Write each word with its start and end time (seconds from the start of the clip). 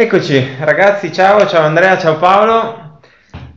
Eccoci 0.00 0.56
ragazzi, 0.60 1.12
ciao, 1.12 1.46
ciao 1.46 1.66
Andrea, 1.66 1.98
ciao 1.98 2.16
Paolo. 2.16 3.00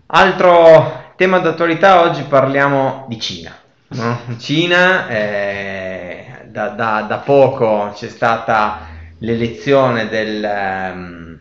Altro 0.08 1.14
tema 1.16 1.40
d'attualità, 1.40 2.02
oggi 2.02 2.24
parliamo 2.24 3.06
di 3.08 3.18
Cina. 3.18 3.56
No? 3.88 4.20
Cina, 4.40 5.08
eh, 5.08 6.42
da, 6.48 6.68
da, 6.68 7.06
da, 7.08 7.20
poco 7.20 7.94
c'è 7.96 8.10
stata 8.10 8.80
l'elezione 9.20 10.10
del 10.10 10.92
um, 10.94 11.40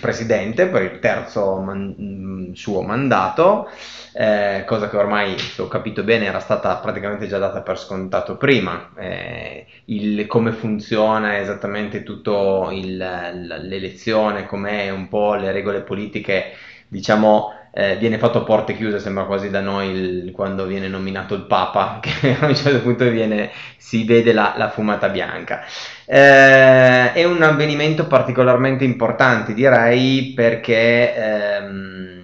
presidente 0.00 0.66
per 0.66 0.82
il 0.82 0.98
terzo 0.98 1.56
man- 1.58 2.52
suo 2.54 2.82
mandato 2.82 3.68
eh, 4.18 4.64
cosa 4.66 4.88
che 4.88 4.96
ormai, 4.96 5.38
se 5.38 5.60
ho 5.60 5.68
capito 5.68 6.02
bene, 6.02 6.24
era 6.24 6.38
stata 6.40 6.74
praticamente 6.76 7.26
già 7.26 7.38
data 7.38 7.60
per 7.60 7.78
scontato 7.78 8.38
prima, 8.38 8.92
eh, 8.96 9.66
il, 9.86 10.26
come 10.26 10.52
funziona 10.52 11.38
esattamente 11.38 12.02
tutto 12.02 12.70
il, 12.72 12.96
l'elezione, 12.96 14.46
com'è 14.46 14.88
un 14.88 15.08
po' 15.08 15.34
le 15.34 15.52
regole 15.52 15.82
politiche, 15.82 16.52
diciamo, 16.88 17.52
eh, 17.78 17.96
viene 17.98 18.16
fatto 18.16 18.38
a 18.38 18.42
porte 18.42 18.74
chiuse, 18.74 18.98
sembra 18.98 19.24
quasi 19.24 19.50
da 19.50 19.60
noi 19.60 19.90
il, 19.90 20.32
quando 20.32 20.64
viene 20.64 20.88
nominato 20.88 21.34
il 21.34 21.42
Papa, 21.42 21.98
che 22.00 22.34
a 22.40 22.46
un 22.46 22.56
certo 22.56 22.80
punto 22.80 23.06
viene, 23.10 23.50
si 23.76 24.04
vede 24.04 24.32
la, 24.32 24.54
la 24.56 24.70
fumata 24.70 25.10
bianca. 25.10 25.62
Eh, 26.06 27.12
è 27.12 27.24
un 27.24 27.42
avvenimento 27.42 28.06
particolarmente 28.06 28.84
importante, 28.84 29.52
direi, 29.52 30.32
perché... 30.34 31.14
Ehm, 31.14 32.14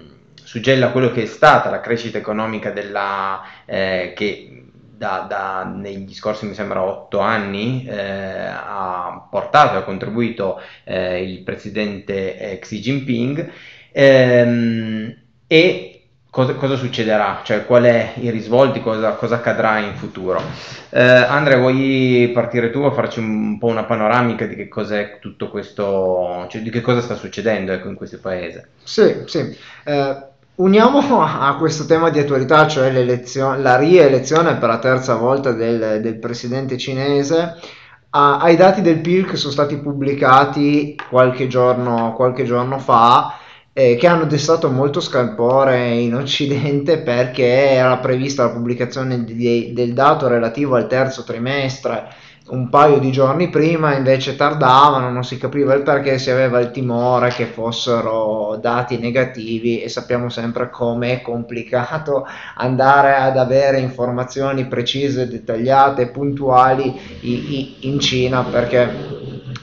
suggella 0.43 0.91
quello 0.91 1.11
che 1.13 1.23
è 1.23 1.27
stata 1.27 1.71
la 1.71 1.81
crescita 1.81 2.19
economica 2.19 2.71
della, 2.73 3.43
eh, 3.65 4.13
che 4.15 4.65
da, 4.99 5.25
da, 5.27 5.65
negli 5.65 6.13
scorsi 6.13 6.45
mi 6.45 6.53
sembra 6.53 6.83
otto 6.83 7.21
anni 7.21 7.87
eh, 7.89 7.97
ha 7.97 9.27
portato, 9.31 9.79
ha 9.79 9.83
contribuito 9.83 10.61
eh, 10.85 11.23
il 11.23 11.43
presidente 11.43 12.39
eh, 12.39 12.59
Xi 12.59 12.81
Jinping 12.81 13.51
ehm, 13.93 15.22
e 15.53 16.05
cosa, 16.31 16.55
cosa, 16.55 16.77
succederà, 16.77 17.43
cioè 17.45 17.67
qual 17.67 17.83
è 17.83 18.15
i 18.21 18.31
risvolti, 18.31 18.81
cosa, 18.81 19.11
cosa 19.11 19.35
accadrà 19.35 19.81
in 19.81 19.95
futuro. 19.97 20.41
Eh, 20.89 21.03
Andrea, 21.03 21.59
vuoi 21.59 22.31
partire 22.33 22.71
tu 22.71 22.79
a 22.79 22.91
farci 22.91 23.19
un, 23.19 23.59
po' 23.59 23.67
una 23.67 23.85
panoramica 23.85 24.47
di 24.47 24.55
che 24.55 24.69
cos'è 24.69 25.19
tutto 25.21 25.51
questo, 25.51 26.47
cioè 26.49 26.63
di 26.63 26.71
che 26.71 26.81
cosa 26.81 27.03
sta 27.03 27.17
succedendo 27.17 27.73
ecco, 27.73 27.89
in 27.89 27.97
questo 27.97 28.19
paese? 28.19 28.69
Sì, 28.83 29.25
sì. 29.27 29.55
Eh, 29.85 30.31
Uniamo 30.55 31.23
a 31.23 31.57
questo 31.57 31.87
tema 31.87 32.11
di 32.11 32.19
attualità, 32.19 32.67
cioè 32.67 32.93
la 32.93 33.77
rielezione 33.77 34.57
per 34.57 34.69
la 34.69 34.79
terza 34.79 35.17
volta 35.17 35.53
del, 35.53 36.01
del 36.01 36.19
presidente 36.19 36.77
cinese, 36.77 37.57
a, 38.11 38.39
ai 38.39 38.57
dati 38.57 38.83
del 38.83 39.01
PIL 39.01 39.27
che 39.27 39.37
sono 39.37 39.53
stati 39.53 39.79
pubblicati 39.79 40.95
qualche 41.09 41.47
giorno, 41.47 42.13
qualche 42.15 42.45
giorno 42.45 42.79
fa, 42.79 43.39
eh, 43.73 43.97
che 43.97 44.07
hanno 44.07 44.25
destato 44.25 44.71
molto 44.71 45.01
scalpore 45.01 45.89
in 45.91 46.15
Occidente 46.15 46.99
perché 47.03 47.71
era 47.71 47.97
prevista 47.99 48.45
la 48.45 48.51
pubblicazione 48.51 49.25
di, 49.25 49.73
del 49.73 49.93
dato 49.95 50.29
relativo 50.29 50.77
al 50.77 50.87
terzo 50.87 51.25
trimestre 51.25 52.31
un 52.49 52.69
paio 52.69 52.99
di 52.99 53.13
giorni 53.13 53.49
prima 53.49 53.97
invece 53.97 54.35
tardavano, 54.35 55.11
non 55.11 55.25
si 55.25 55.39
capiva 55.39 55.75
il 55.75 55.83
perché, 55.83 56.19
si 56.19 56.29
aveva 56.29 56.59
il 56.59 56.71
timore 56.73 57.31
che 57.31 57.47
fossero 57.47 58.59
dati 58.61 58.99
negativi 58.99 59.81
e 59.81 59.89
sappiamo 59.89 60.29
sempre 60.29 60.69
come 60.69 61.13
è 61.13 61.23
complicato 61.23 62.27
andare 62.57 63.15
ad 63.15 63.39
avere 63.39 63.79
informazioni 63.79 64.67
precise, 64.67 65.29
dettagliate, 65.29 66.09
puntuali 66.09 67.79
in 67.81 68.01
Cina 68.01 68.43
perché 68.43 69.22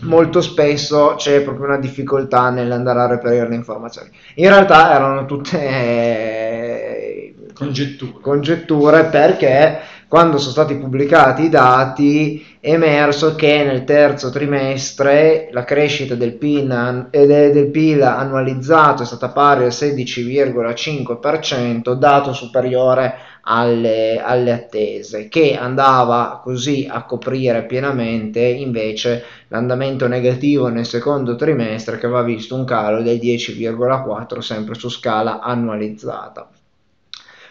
molto 0.10 0.42
spesso 0.42 1.14
c'è 1.16 1.40
proprio 1.42 1.68
una 1.68 1.78
difficoltà 1.78 2.50
nell'andare 2.50 3.00
a 3.00 3.08
reperire 3.08 3.48
le 3.48 3.56
informazioni. 3.56 4.10
In 4.36 4.50
realtà 4.50 4.94
erano 4.94 5.26
tutte 5.26 5.62
eh, 5.62 7.34
congetture, 7.54 8.14
congetture 8.20 9.06
perché 9.06 9.80
quando 10.08 10.38
sono 10.40 10.52
stati 10.52 10.76
pubblicati 10.76 11.44
i 11.44 11.50
dati 11.50 12.58
è 12.60 12.72
emerso 12.72 13.36
che 13.36 13.64
nel 13.64 13.84
terzo 13.84 14.32
trimestre 14.32 15.50
la 15.52 15.64
crescita 15.64 16.16
del 16.16 16.34
PIL, 16.34 17.08
eh, 17.12 17.28
del 17.28 17.70
PIL 17.70 18.02
annualizzato 18.02 19.04
è 19.04 19.06
stata 19.06 19.30
pari 19.30 19.66
al 19.66 19.70
16,5%, 19.70 21.94
dato 21.94 22.34
superiore 22.34 23.29
alle, 23.42 24.22
alle, 24.22 24.52
attese, 24.52 25.28
che 25.28 25.56
andava 25.56 26.40
così 26.44 26.88
a 26.90 27.04
coprire 27.04 27.66
pienamente 27.66 28.40
invece 28.40 29.24
l'andamento 29.48 30.08
negativo 30.08 30.68
nel 30.68 30.86
secondo 30.86 31.36
trimestre 31.36 31.98
che 31.98 32.06
aveva 32.06 32.24
visto 32.24 32.56
un 32.56 32.66
calo 32.66 33.02
del 33.02 33.18
10,4% 33.18 34.40
sempre 34.40 34.76
su 34.76 34.90
scala 34.90 35.40
annualizzata. 35.40 36.50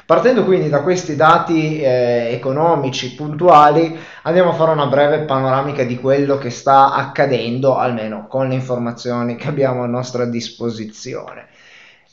Partendo 0.08 0.42
quindi 0.44 0.70
da 0.70 0.80
questi 0.80 1.16
dati 1.16 1.82
eh, 1.82 2.30
economici 2.32 3.14
puntuali, 3.14 3.94
andiamo 4.22 4.52
a 4.52 4.54
fare 4.54 4.70
una 4.70 4.86
breve 4.86 5.24
panoramica 5.24 5.84
di 5.84 5.96
quello 6.00 6.38
che 6.38 6.48
sta 6.48 6.94
accadendo, 6.94 7.76
almeno 7.76 8.26
con 8.26 8.48
le 8.48 8.54
informazioni 8.54 9.36
che 9.36 9.48
abbiamo 9.48 9.82
a 9.82 9.86
nostra 9.86 10.24
disposizione. 10.24 11.48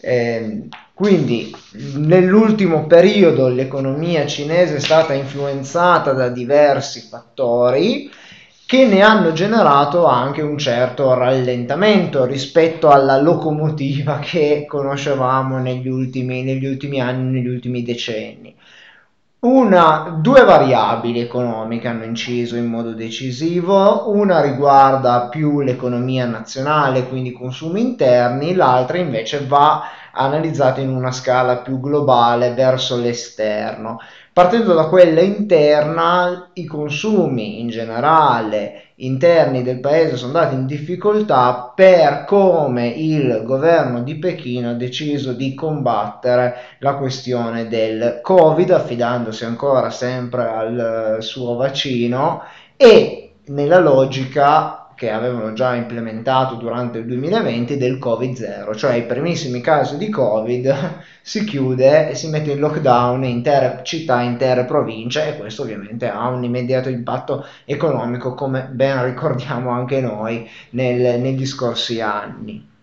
Eh, 0.07 0.67
quindi 0.93 1.51
nell'ultimo 1.95 2.85
periodo 2.85 3.47
l'economia 3.47 4.27
cinese 4.27 4.75
è 4.75 4.79
stata 4.79 5.13
influenzata 5.13 6.13
da 6.13 6.29
diversi 6.29 7.01
fattori, 7.01 8.11
che 8.67 8.85
ne 8.85 9.01
hanno 9.01 9.33
generato 9.33 10.05
anche 10.05 10.43
un 10.43 10.59
certo 10.59 11.15
rallentamento 11.15 12.25
rispetto 12.25 12.89
alla 12.89 13.19
locomotiva 13.19 14.19
che 14.23 14.65
conoscevamo 14.67 15.57
negli 15.57 15.87
ultimi, 15.87 16.43
negli 16.43 16.65
ultimi 16.67 17.01
anni, 17.01 17.31
negli 17.31 17.47
ultimi 17.47 17.81
decenni. 17.81 18.54
Una, 19.45 20.17
due 20.21 20.43
variabili 20.43 21.19
economiche 21.19 21.87
hanno 21.87 22.03
inciso 22.03 22.55
in 22.55 22.65
modo 22.65 22.93
decisivo, 22.93 24.09
una 24.09 24.41
riguarda 24.41 25.27
più 25.27 25.61
l'economia 25.61 26.25
nazionale, 26.25 27.07
quindi 27.07 27.29
i 27.29 27.33
consumi 27.33 27.81
interni, 27.81 28.55
l'altra 28.55 28.97
invece 28.97 29.45
va 29.45 29.83
analizzata 30.11 30.81
in 30.81 30.89
una 30.89 31.11
scala 31.11 31.57
più 31.57 31.79
globale 31.79 32.55
verso 32.55 32.97
l'esterno. 32.97 33.99
Partendo 34.33 34.73
da 34.73 34.87
quella 34.87 35.21
interna, 35.21 36.49
i 36.53 36.65
consumi 36.65 37.59
in 37.59 37.67
generale 37.67 38.84
interni 38.97 39.61
del 39.61 39.81
paese 39.81 40.15
sono 40.15 40.37
andati 40.37 40.55
in 40.55 40.65
difficoltà 40.65 41.73
per 41.75 42.23
come 42.25 42.87
il 42.87 43.41
governo 43.43 44.01
di 44.01 44.17
Pechino 44.17 44.69
ha 44.69 44.73
deciso 44.75 45.33
di 45.33 45.53
combattere 45.53 46.55
la 46.79 46.95
questione 46.95 47.67
del 47.67 48.19
Covid, 48.21 48.69
affidandosi 48.71 49.43
ancora 49.43 49.89
sempre 49.89 50.47
al 50.47 51.17
suo 51.19 51.55
vaccino 51.55 52.41
e 52.77 53.31
nella 53.47 53.79
logica 53.79 54.84
che 54.95 55.11
avevano 55.11 55.53
già 55.53 55.75
implementato 55.75 56.55
durante 56.55 56.99
il 56.99 57.05
2020 57.05 57.77
del 57.77 57.97
Covid-0, 57.97 58.75
cioè 58.75 58.95
i 58.95 59.05
primissimi 59.05 59.61
casi 59.61 59.97
di 59.97 60.09
Covid 60.09 61.03
si 61.21 61.43
chiude 61.43 62.09
e 62.09 62.15
si 62.15 62.29
mette 62.29 62.51
in 62.51 62.59
lockdown 62.59 63.23
intere 63.25 63.81
città, 63.83 64.21
intere 64.21 64.65
province 64.65 65.27
e 65.27 65.37
questo 65.37 65.63
ovviamente 65.63 66.09
ha 66.09 66.27
un 66.29 66.43
immediato 66.43 66.89
impatto 66.89 67.45
economico 67.65 68.33
come 68.33 68.69
ben 68.71 69.03
ricordiamo 69.05 69.69
anche 69.71 70.01
noi 70.01 70.49
nel, 70.71 71.19
negli 71.19 71.45
scorsi 71.45 72.01
anni. 72.01 72.73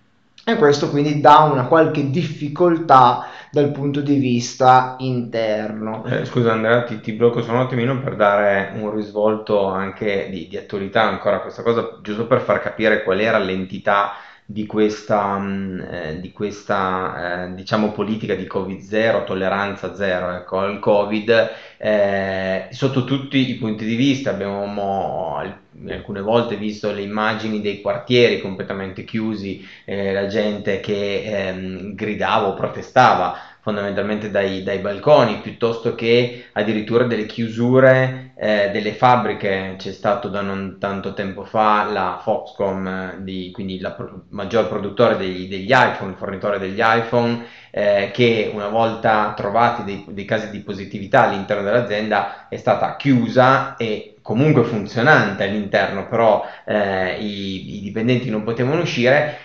E 0.44 0.56
questo 0.56 0.90
quindi 0.90 1.20
dà 1.20 1.40
una 1.40 1.66
qualche 1.66 2.10
difficoltà 2.10 3.28
dal 3.52 3.70
punto 3.70 4.00
di 4.00 4.16
vista 4.16 4.96
interno. 4.98 6.04
Eh, 6.04 6.24
scusa 6.24 6.52
Andrea, 6.52 6.82
ti, 6.82 7.00
ti, 7.00 7.12
blocco 7.12 7.42
solo 7.42 7.58
un 7.58 7.64
attimino 7.64 8.00
per 8.00 8.16
dare 8.16 8.72
un 8.74 8.92
risvolto 8.92 9.68
anche 9.68 10.28
di, 10.30 10.48
di, 10.48 10.56
attualità 10.56 11.02
ancora 11.02 11.36
a 11.36 11.40
questa 11.40 11.62
cosa, 11.62 11.98
giusto 12.02 12.26
per 12.26 12.40
far 12.40 12.60
capire 12.60 13.04
qual 13.04 13.20
era 13.20 13.38
l'entità 13.38 14.14
di 14.52 14.66
questa, 14.66 15.38
mm, 15.38 15.80
eh, 15.80 16.20
di 16.20 16.30
questa 16.30 17.46
eh, 17.46 17.54
diciamo 17.54 17.90
politica 17.90 18.34
di 18.34 18.46
Covid 18.46 18.80
0, 18.80 19.24
tolleranza 19.24 19.94
zero 19.94 20.30
ecco, 20.34 20.58
al 20.58 20.78
Covid, 20.78 21.50
eh, 21.78 22.68
sotto 22.70 23.04
tutti 23.04 23.50
i 23.50 23.54
punti 23.54 23.86
di 23.86 23.96
vista. 23.96 24.30
Abbiamo 24.30 25.40
alcune 25.88 26.20
volte 26.20 26.56
visto 26.56 26.92
le 26.92 27.00
immagini 27.00 27.62
dei 27.62 27.80
quartieri 27.80 28.40
completamente 28.40 29.04
chiusi, 29.04 29.66
eh, 29.86 30.12
la 30.12 30.26
gente 30.26 30.80
che 30.80 31.22
ehm, 31.24 31.94
gridava 31.94 32.48
o 32.48 32.54
protestava 32.54 33.34
fondamentalmente 33.62 34.30
dai, 34.30 34.64
dai, 34.64 34.78
balconi, 34.78 35.38
piuttosto 35.40 35.94
che 35.94 36.46
addirittura 36.52 37.04
delle 37.04 37.26
chiusure 37.26 38.31
eh, 38.42 38.70
delle 38.72 38.92
fabbriche. 38.92 39.76
C'è 39.78 39.92
stato 39.92 40.28
da 40.28 40.40
non 40.40 40.78
tanto 40.80 41.14
tempo 41.14 41.44
fa 41.44 41.84
la 41.84 42.18
Foxcom, 42.20 42.86
eh, 42.88 43.14
di, 43.22 43.50
quindi 43.52 43.74
il 43.76 43.94
pro- 43.96 44.24
maggior 44.30 44.66
produttore 44.68 45.16
degli, 45.16 45.48
degli, 45.48 45.70
iPhone, 45.70 46.16
fornitore 46.16 46.58
degli 46.58 46.80
iPhone, 46.82 47.44
eh, 47.70 48.10
che 48.12 48.50
una 48.52 48.66
volta 48.66 49.32
trovati 49.36 49.84
dei, 49.84 50.04
dei 50.08 50.24
casi 50.24 50.50
di 50.50 50.58
positività 50.58 51.22
all'interno 51.28 51.62
dell'azienda 51.62 52.48
è 52.48 52.56
stata 52.56 52.96
chiusa 52.96 53.76
e 53.76 54.16
comunque 54.22 54.64
funzionante 54.64 55.44
all'interno, 55.44 56.08
però 56.08 56.44
eh, 56.64 57.18
i, 57.20 57.76
i 57.76 57.80
dipendenti 57.80 58.28
non 58.28 58.42
potevano 58.42 58.80
uscire 58.82 59.38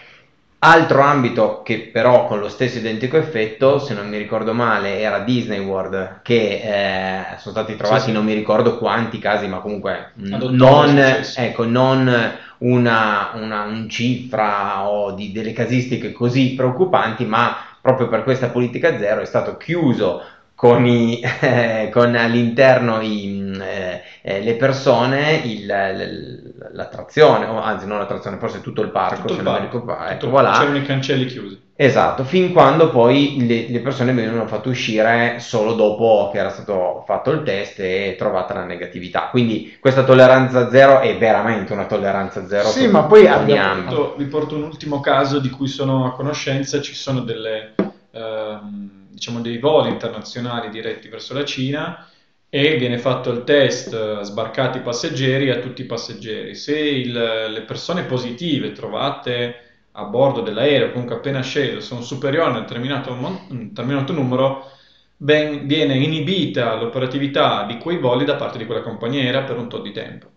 Altro 0.59 1.01
ambito 1.01 1.61
che 1.61 1.89
però 1.93 2.25
con 2.25 2.39
lo 2.39 2.49
stesso 2.49 2.79
identico 2.79 3.15
effetto, 3.15 3.77
se 3.77 3.93
non 3.93 4.09
mi 4.09 4.17
ricordo 4.17 4.53
male, 4.53 4.99
era 4.99 5.19
Disney 5.19 5.59
World, 5.59 6.21
che 6.23 6.61
eh, 6.63 7.37
sono 7.37 7.53
stati 7.53 7.75
trovati 7.75 7.99
sì, 7.99 8.07
sì. 8.07 8.11
non 8.11 8.25
mi 8.25 8.33
ricordo 8.33 8.79
quanti 8.79 9.19
casi, 9.19 9.47
ma 9.47 9.59
comunque 9.59 10.13
non, 10.15 10.97
ecco, 10.97 11.63
non 11.65 12.11
una, 12.59 13.31
una 13.35 13.63
un 13.65 13.87
cifra 13.87 14.87
o 14.87 15.11
di, 15.11 15.31
delle 15.31 15.53
casistiche 15.53 16.11
così 16.11 16.55
preoccupanti, 16.55 17.23
ma 17.25 17.55
proprio 17.79 18.07
per 18.07 18.23
questa 18.23 18.47
politica 18.47 18.97
zero 18.97 19.21
è 19.21 19.25
stato 19.25 19.57
chiuso 19.57 20.23
con, 20.55 20.87
i, 20.87 21.21
eh, 21.39 21.89
con 21.93 22.15
all'interno 22.15 22.99
i, 22.99 23.55
eh, 23.61 24.01
eh, 24.23 24.41
le 24.41 24.55
persone 24.55 25.41
il, 25.45 26.36
l'attrazione, 26.77 27.47
o 27.47 27.59
anzi 27.59 27.87
non 27.87 27.97
l'attrazione, 27.97 28.37
forse 28.37 28.61
tutto 28.61 28.83
il 28.83 28.89
parco, 28.89 29.21
tutto 29.21 29.33
se 29.33 29.39
il 29.39 29.43
non 29.43 29.53
parco, 29.55 29.79
ricordo, 29.79 30.05
ecco, 30.05 30.29
voilà. 30.29 30.51
c'erano 30.51 30.77
i 30.77 30.85
cancelli 30.85 31.25
chiusi. 31.25 31.65
Esatto, 31.75 32.23
fin 32.23 32.53
quando 32.53 32.89
poi 32.89 33.45
le, 33.47 33.67
le, 33.67 33.79
persone 33.79 34.13
venivano 34.13 34.47
fatte 34.47 34.69
uscire 34.69 35.37
solo 35.39 35.73
dopo 35.73 36.29
che 36.31 36.37
era 36.37 36.49
stato 36.49 37.03
fatto 37.05 37.31
il 37.31 37.43
test 37.43 37.79
e 37.79 38.15
trovata 38.17 38.53
la 38.53 38.63
negatività. 38.63 39.29
Quindi 39.29 39.77
questa 39.79 40.03
tolleranza 40.03 40.69
zero 40.69 40.99
è 40.99 41.17
veramente 41.17 41.73
una 41.73 41.85
tolleranza 41.85 42.47
zero. 42.47 42.67
Sì, 42.67 42.87
ma 42.87 43.03
poi 43.03 43.27
abbiamo... 43.27 44.13
Vi 44.15 44.25
porto 44.25 44.55
un 44.55 44.63
ultimo 44.63 44.99
caso 44.99 45.39
di 45.39 45.49
cui 45.49 45.67
sono 45.67 46.05
a 46.05 46.13
conoscenza, 46.13 46.79
ci 46.79 46.93
sono 46.93 47.21
delle... 47.21 47.73
Ehm, 48.11 49.05
diciamo, 49.09 49.41
dei 49.41 49.57
voli 49.57 49.89
internazionali 49.89 50.69
diretti 50.69 51.09
verso 51.09 51.33
la 51.33 51.43
Cina 51.43 52.07
e 52.49 52.77
viene 52.77 52.97
fatto 52.97 53.29
il 53.31 53.43
test 53.43 53.93
eh, 53.93 54.23
sbarcati 54.23 54.77
i 54.77 54.81
passeggeri 54.81 55.49
a 55.49 55.59
tutti 55.59 55.81
i 55.81 55.85
passeggeri. 55.85 56.55
Se 56.55 56.77
il, 56.77 57.11
le 57.11 57.61
persone 57.65 58.03
positive 58.03 58.71
trovate 58.71 59.55
a 59.93 60.03
bordo 60.05 60.41
dell'aereo, 60.41 60.91
comunque 60.91 61.15
appena 61.15 61.41
sceso, 61.41 61.79
sono 61.79 62.01
superiori 62.01 62.47
a 62.47 62.53
un 62.53 62.61
determinato, 62.61 63.11
un 63.11 63.67
determinato 63.67 64.13
numero, 64.13 64.71
ben, 65.17 65.65
viene 65.67 65.95
inibita 65.97 66.75
l'operatività 66.75 67.65
di 67.65 67.77
quei 67.77 67.97
voli 67.97 68.25
da 68.25 68.35
parte 68.35 68.57
di 68.57 68.65
quella 68.65 68.81
compagnia 68.81 69.23
aerea 69.23 69.43
per 69.43 69.57
un 69.57 69.67
tot 69.67 69.81
di 69.81 69.91
tempo. 69.91 70.29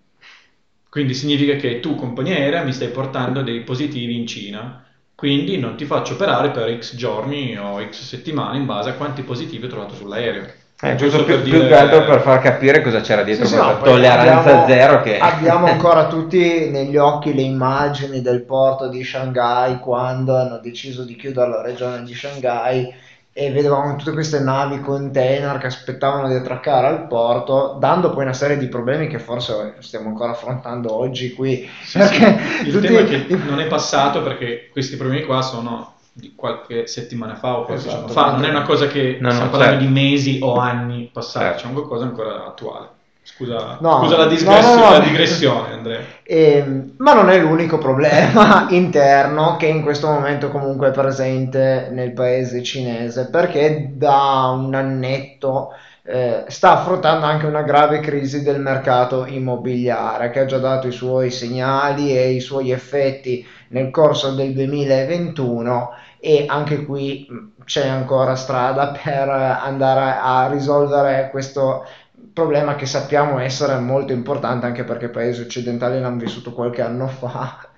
Quindi 0.88 1.14
significa 1.14 1.54
che 1.56 1.80
tu, 1.80 1.94
compagnia 1.94 2.34
aerea, 2.36 2.64
mi 2.64 2.72
stai 2.72 2.88
portando 2.88 3.42
dei 3.42 3.62
positivi 3.62 4.16
in 4.16 4.26
Cina 4.26 4.84
quindi 5.20 5.58
non 5.58 5.76
ti 5.76 5.84
faccio 5.84 6.14
operare 6.14 6.50
per 6.50 6.74
x 6.80 6.96
giorni 6.96 7.54
o 7.58 7.78
x 7.90 8.04
settimane 8.04 8.56
in 8.56 8.64
base 8.64 8.88
a 8.88 8.94
quanti 8.94 9.22
positivi 9.22 9.66
ho 9.66 9.68
trovato 9.68 9.94
sull'aereo. 9.94 10.50
Eh, 10.82 10.94
giusto 10.94 11.24
più, 11.24 11.34
per 11.34 11.42
più 11.42 11.52
dire... 11.52 11.68
che 11.68 11.74
altro 11.74 12.04
per 12.04 12.22
far 12.22 12.40
capire 12.40 12.80
cosa 12.80 13.00
c'era 13.00 13.22
dietro 13.22 13.44
sì, 13.44 13.54
questa 13.54 13.74
no, 13.74 13.82
tolleranza 13.82 14.62
abbiamo, 14.62 14.66
zero 14.66 15.02
che... 15.02 15.18
abbiamo 15.18 15.66
ancora 15.68 16.06
tutti 16.06 16.70
negli 16.70 16.96
occhi 16.96 17.34
le 17.34 17.42
immagini 17.42 18.22
del 18.22 18.40
porto 18.42 18.88
di 18.88 19.04
Shanghai 19.04 19.78
quando 19.78 20.38
hanno 20.38 20.58
deciso 20.58 21.04
di 21.04 21.16
chiudere 21.16 21.50
la 21.50 21.60
regione 21.60 22.02
di 22.02 22.14
Shanghai 22.14 22.94
e 23.32 23.52
vedevamo 23.52 23.94
tutte 23.96 24.12
queste 24.12 24.40
navi 24.40 24.80
container 24.80 25.58
che 25.58 25.66
aspettavano 25.66 26.28
di 26.28 26.34
attraccare 26.34 26.88
al 26.88 27.06
porto, 27.06 27.76
dando 27.78 28.10
poi 28.10 28.24
una 28.24 28.32
serie 28.32 28.56
di 28.56 28.66
problemi 28.66 29.06
che 29.06 29.18
forse 29.18 29.76
stiamo 29.78 30.08
ancora 30.08 30.32
affrontando 30.32 30.94
oggi 30.94 31.32
qui. 31.32 31.68
Sì, 31.82 32.00
sì. 32.02 32.24
Il 32.64 32.72
tutti... 32.72 32.86
tema 32.86 33.00
è 33.00 33.04
che 33.04 33.36
non 33.36 33.60
è 33.60 33.66
passato 33.66 34.22
perché 34.22 34.68
questi 34.72 34.96
problemi 34.96 35.24
qua 35.24 35.42
sono 35.42 35.94
di 36.12 36.34
qualche 36.34 36.86
settimana 36.86 37.34
fa 37.34 37.58
o 37.58 37.64
qualche 37.64 37.86
esatto, 37.86 38.06
giorno 38.06 38.12
fa, 38.12 38.32
non 38.32 38.44
è 38.44 38.50
una 38.50 38.62
cosa 38.62 38.86
che 38.86 39.18
no, 39.20 39.30
stiamo 39.30 39.50
no, 39.50 39.50
parlando 39.50 39.80
certo. 39.80 39.94
di 39.94 40.00
mesi 40.00 40.38
o 40.42 40.54
anni 40.56 41.10
passati, 41.12 41.44
certo. 41.44 41.60
c'è 41.60 41.66
un 41.66 41.72
qualcosa 41.74 42.04
ancora 42.04 42.46
attuale. 42.46 42.88
Scusa, 43.22 43.78
no, 43.80 44.00
scusa 44.02 44.16
la, 44.16 44.26
digressio- 44.26 44.74
no, 44.74 44.84
no, 44.84 44.90
la, 44.90 44.98
digressione, 44.98 45.72
Andrea. 45.72 46.00
Eh, 46.22 46.92
ma 46.96 47.12
non 47.12 47.30
è 47.30 47.38
l'unico 47.38 47.78
problema 47.78 48.66
interno 48.70 49.56
che 49.56 49.66
in 49.66 49.82
questo 49.82 50.08
momento 50.08 50.50
comunque 50.50 50.88
è 50.88 50.90
presente 50.90 51.88
nel 51.92 52.12
paese 52.12 52.62
cinese, 52.62 53.28
perché 53.28 53.92
da 53.94 54.50
un 54.54 54.74
annetto 54.74 55.70
eh, 56.02 56.44
sta 56.48 56.78
affrontando 56.78 57.26
anche 57.26 57.46
una 57.46 57.62
grave 57.62 58.00
crisi 58.00 58.42
del 58.42 58.60
mercato 58.60 59.26
immobiliare 59.26 60.30
che 60.30 60.40
ha 60.40 60.44
già 60.46 60.58
dato 60.58 60.86
i 60.86 60.92
suoi 60.92 61.30
segnali 61.30 62.16
e 62.16 62.30
i 62.30 62.40
suoi 62.40 62.70
effetti 62.70 63.46
nel 63.68 63.90
corso 63.90 64.34
del 64.34 64.52
2021 64.52 65.90
e 66.18 66.44
anche 66.48 66.84
qui 66.84 67.26
c'è 67.64 67.86
ancora 67.86 68.34
strada 68.34 68.92
per 69.02 69.28
andare 69.28 70.18
a 70.20 70.48
risolvere 70.48 71.28
questo 71.30 71.84
problema 72.32 72.74
che 72.76 72.86
sappiamo 72.86 73.38
essere 73.38 73.78
molto 73.78 74.12
importante 74.12 74.66
anche 74.66 74.84
perché 74.84 75.06
i 75.06 75.10
paesi 75.10 75.42
occidentali 75.42 76.00
l'hanno 76.00 76.18
vissuto 76.18 76.52
qualche 76.52 76.82
anno 76.82 77.08
fa 77.08 77.69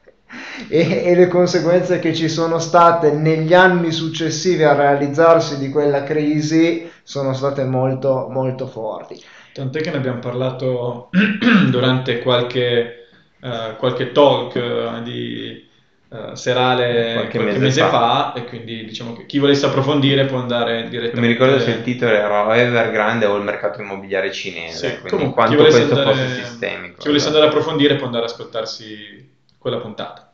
e, 0.69 1.03
e, 1.05 1.15
le 1.15 1.29
conseguenze 1.29 1.99
che 1.99 2.15
ci 2.15 2.29
sono 2.29 2.59
state 2.59 3.13
negli 3.13 3.55
anni 3.55 3.91
successivi 3.91 4.63
al 4.63 4.77
realizzarsi 4.77 5.59
di 5.59 5.69
quella 5.69 6.03
crisi 6.03 6.91
sono 7.03 7.35
state 7.35 7.65
molto 7.65 8.29
molto 8.31 8.67
forti. 8.67 9.21
Tant'è 9.53 9.81
che 9.81 9.91
ne 9.91 9.97
abbiamo 9.99 10.19
parlato 10.19 11.11
durante 11.69 12.21
qualche, 12.21 13.07
uh, 13.41 13.77
qualche 13.77 14.13
talk 14.13 14.55
uh, 14.55 15.03
di, 15.03 15.69
uh, 16.09 16.35
serale 16.35 17.13
qualche, 17.13 17.39
qualche 17.39 17.59
mese, 17.59 17.59
mese 17.59 17.81
fa. 17.83 17.91
fa. 17.91 18.33
e 18.35 18.45
quindi 18.47 18.85
diciamo 18.87 19.13
che 19.13 19.27
chi 19.27 19.39
volesse 19.39 19.67
approfondire 19.67 20.25
può 20.25 20.39
andare 20.39 20.89
direttamente. 20.89 21.21
Mi 21.21 21.27
ricordo 21.27 21.59
se 21.59 21.71
il 21.71 21.83
titolo 21.83 22.13
era 22.13 22.57
Evergrande 22.57 23.27
o 23.27 23.37
il 23.37 23.45
mercato 23.45 23.83
immobiliare 23.83 24.33
cinese, 24.33 24.89
sì, 24.89 25.01
quindi 25.01 25.31
quanto 25.33 25.57
questo 25.57 25.83
andare, 25.83 26.15
fosse 26.15 26.45
sistemico. 26.45 26.97
Chi 26.99 27.09
volesse 27.09 27.27
andare 27.27 27.45
a 27.45 27.49
approfondire 27.49 27.97
può 27.97 28.07
andare 28.07 28.25
ad 28.25 28.31
ascoltarsi 28.31 29.32
quella 29.63 29.79
puntata. 29.79 30.27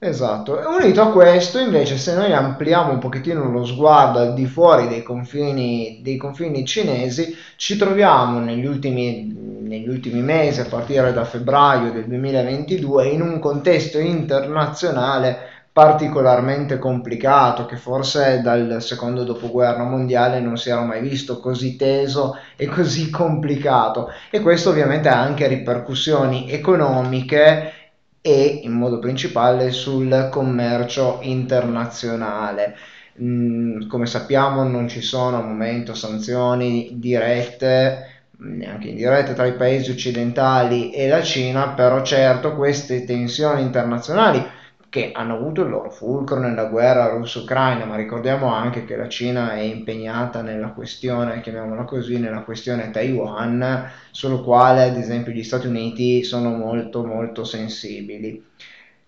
Esatto, 0.00 0.60
unito 0.80 1.00
a 1.02 1.10
questo 1.10 1.58
invece 1.58 1.96
se 1.96 2.14
noi 2.14 2.32
ampliamo 2.32 2.92
un 2.92 2.98
pochettino 2.98 3.50
lo 3.50 3.64
sguardo 3.64 4.20
al 4.20 4.32
di 4.32 4.46
fuori 4.46 4.86
dei 4.86 5.02
confini, 5.02 5.98
dei 6.04 6.16
confini 6.16 6.64
cinesi, 6.64 7.34
ci 7.56 7.76
troviamo 7.76 8.38
negli 8.38 8.64
ultimi, 8.64 9.58
negli 9.60 9.88
ultimi 9.88 10.20
mesi, 10.20 10.60
a 10.60 10.66
partire 10.66 11.12
da 11.12 11.24
febbraio 11.24 11.90
del 11.90 12.04
2022, 12.04 13.08
in 13.08 13.22
un 13.22 13.40
contesto 13.40 13.98
internazionale 13.98 15.56
particolarmente 15.78 16.76
complicato 16.76 17.64
che 17.64 17.76
forse 17.76 18.40
dal 18.40 18.78
secondo 18.80 19.22
dopoguerra 19.22 19.84
mondiale 19.84 20.40
non 20.40 20.56
si 20.56 20.70
era 20.70 20.82
mai 20.82 21.00
visto 21.00 21.38
così 21.38 21.76
teso 21.76 22.36
e 22.56 22.66
così 22.66 23.10
complicato 23.10 24.10
e 24.28 24.40
questo 24.40 24.70
ovviamente 24.70 25.08
ha 25.08 25.20
anche 25.20 25.46
ripercussioni 25.46 26.50
economiche 26.50 27.77
e 28.20 28.60
in 28.64 28.72
modo 28.72 28.98
principale 28.98 29.70
sul 29.70 30.28
commercio 30.30 31.18
internazionale. 31.22 32.76
Mm, 33.20 33.88
come 33.88 34.06
sappiamo 34.06 34.62
non 34.64 34.88
ci 34.88 35.00
sono 35.00 35.38
al 35.38 35.46
momento 35.46 35.94
sanzioni 35.94 36.90
dirette 36.92 38.18
neanche 38.40 38.88
indirette 38.88 39.34
tra 39.34 39.46
i 39.46 39.56
paesi 39.56 39.90
occidentali 39.90 40.92
e 40.92 41.08
la 41.08 41.22
Cina, 41.22 41.70
però 41.70 42.02
certo 42.02 42.54
queste 42.54 43.04
tensioni 43.04 43.62
internazionali 43.62 44.44
che 44.90 45.12
hanno 45.12 45.34
avuto 45.34 45.62
il 45.62 45.70
loro 45.70 45.90
fulcro 45.90 46.38
nella 46.38 46.64
guerra 46.66 47.08
russo-ucraina, 47.08 47.84
ma 47.84 47.96
ricordiamo 47.96 48.48
anche 48.48 48.84
che 48.84 48.96
la 48.96 49.08
Cina 49.08 49.54
è 49.54 49.60
impegnata 49.60 50.42
nella 50.42 50.72
questione, 50.72 51.40
chiamiamola 51.40 51.84
così, 51.84 52.18
nella 52.18 52.42
questione 52.42 52.90
Taiwan, 52.90 53.88
sul 54.10 54.42
quale 54.42 54.82
ad 54.84 54.96
esempio 54.96 55.32
gli 55.32 55.42
Stati 55.42 55.66
Uniti 55.66 56.22
sono 56.22 56.50
molto 56.52 57.04
molto 57.04 57.44
sensibili. 57.44 58.42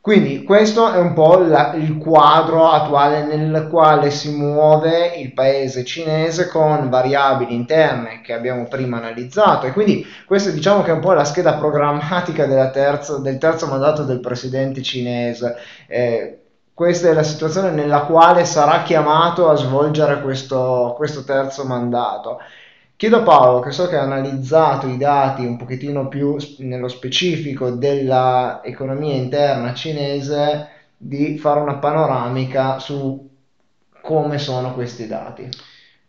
Quindi 0.03 0.45
questo 0.45 0.91
è 0.91 0.97
un 0.97 1.13
po' 1.13 1.39
la, 1.41 1.75
il 1.75 1.99
quadro 1.99 2.71
attuale 2.71 3.23
nel 3.23 3.69
quale 3.69 4.11
si 4.11 4.35
muove 4.35 5.09
il 5.17 5.35
paese 5.35 5.85
cinese 5.85 6.49
con 6.49 6.89
variabili 6.89 7.55
interne 7.55 8.23
che 8.23 8.33
abbiamo 8.33 8.65
prima 8.67 8.97
analizzato 8.97 9.67
e 9.67 9.73
quindi 9.73 10.07
questa 10.27 10.51
diciamo 10.51 10.81
che 10.81 10.91
è 10.91 10.95
un 10.95 11.01
po' 11.01 11.13
la 11.13 11.25
scheda 11.25 11.55
programmatica 11.59 12.47
terza, 12.71 13.19
del 13.19 13.37
terzo 13.37 13.67
mandato 13.67 14.03
del 14.05 14.21
presidente 14.21 14.81
cinese. 14.81 15.57
Eh, 15.87 16.39
questa 16.73 17.11
è 17.11 17.13
la 17.13 17.23
situazione 17.23 17.71
nella 17.71 18.05
quale 18.05 18.47
sarà 18.47 18.83
chiamato 18.83 19.51
a 19.51 19.55
svolgere 19.55 20.23
questo, 20.23 20.95
questo 20.97 21.25
terzo 21.25 21.65
mandato. 21.65 22.39
Chiedo 23.01 23.17
a 23.17 23.23
Paolo, 23.23 23.61
che 23.61 23.71
so 23.71 23.89
che 23.89 23.97
ha 23.97 24.03
analizzato 24.03 24.87
i 24.87 24.99
dati 24.99 25.47
un 25.47 25.57
pochettino 25.57 26.07
più 26.09 26.37
nello 26.59 26.89
specifico 26.89 27.71
dell'economia 27.71 29.15
interna 29.15 29.73
cinese, 29.73 30.69
di 30.99 31.39
fare 31.39 31.61
una 31.61 31.77
panoramica 31.77 32.79
su 32.79 33.27
come 34.03 34.37
sono 34.37 34.75
questi 34.75 35.07
dati. 35.07 35.49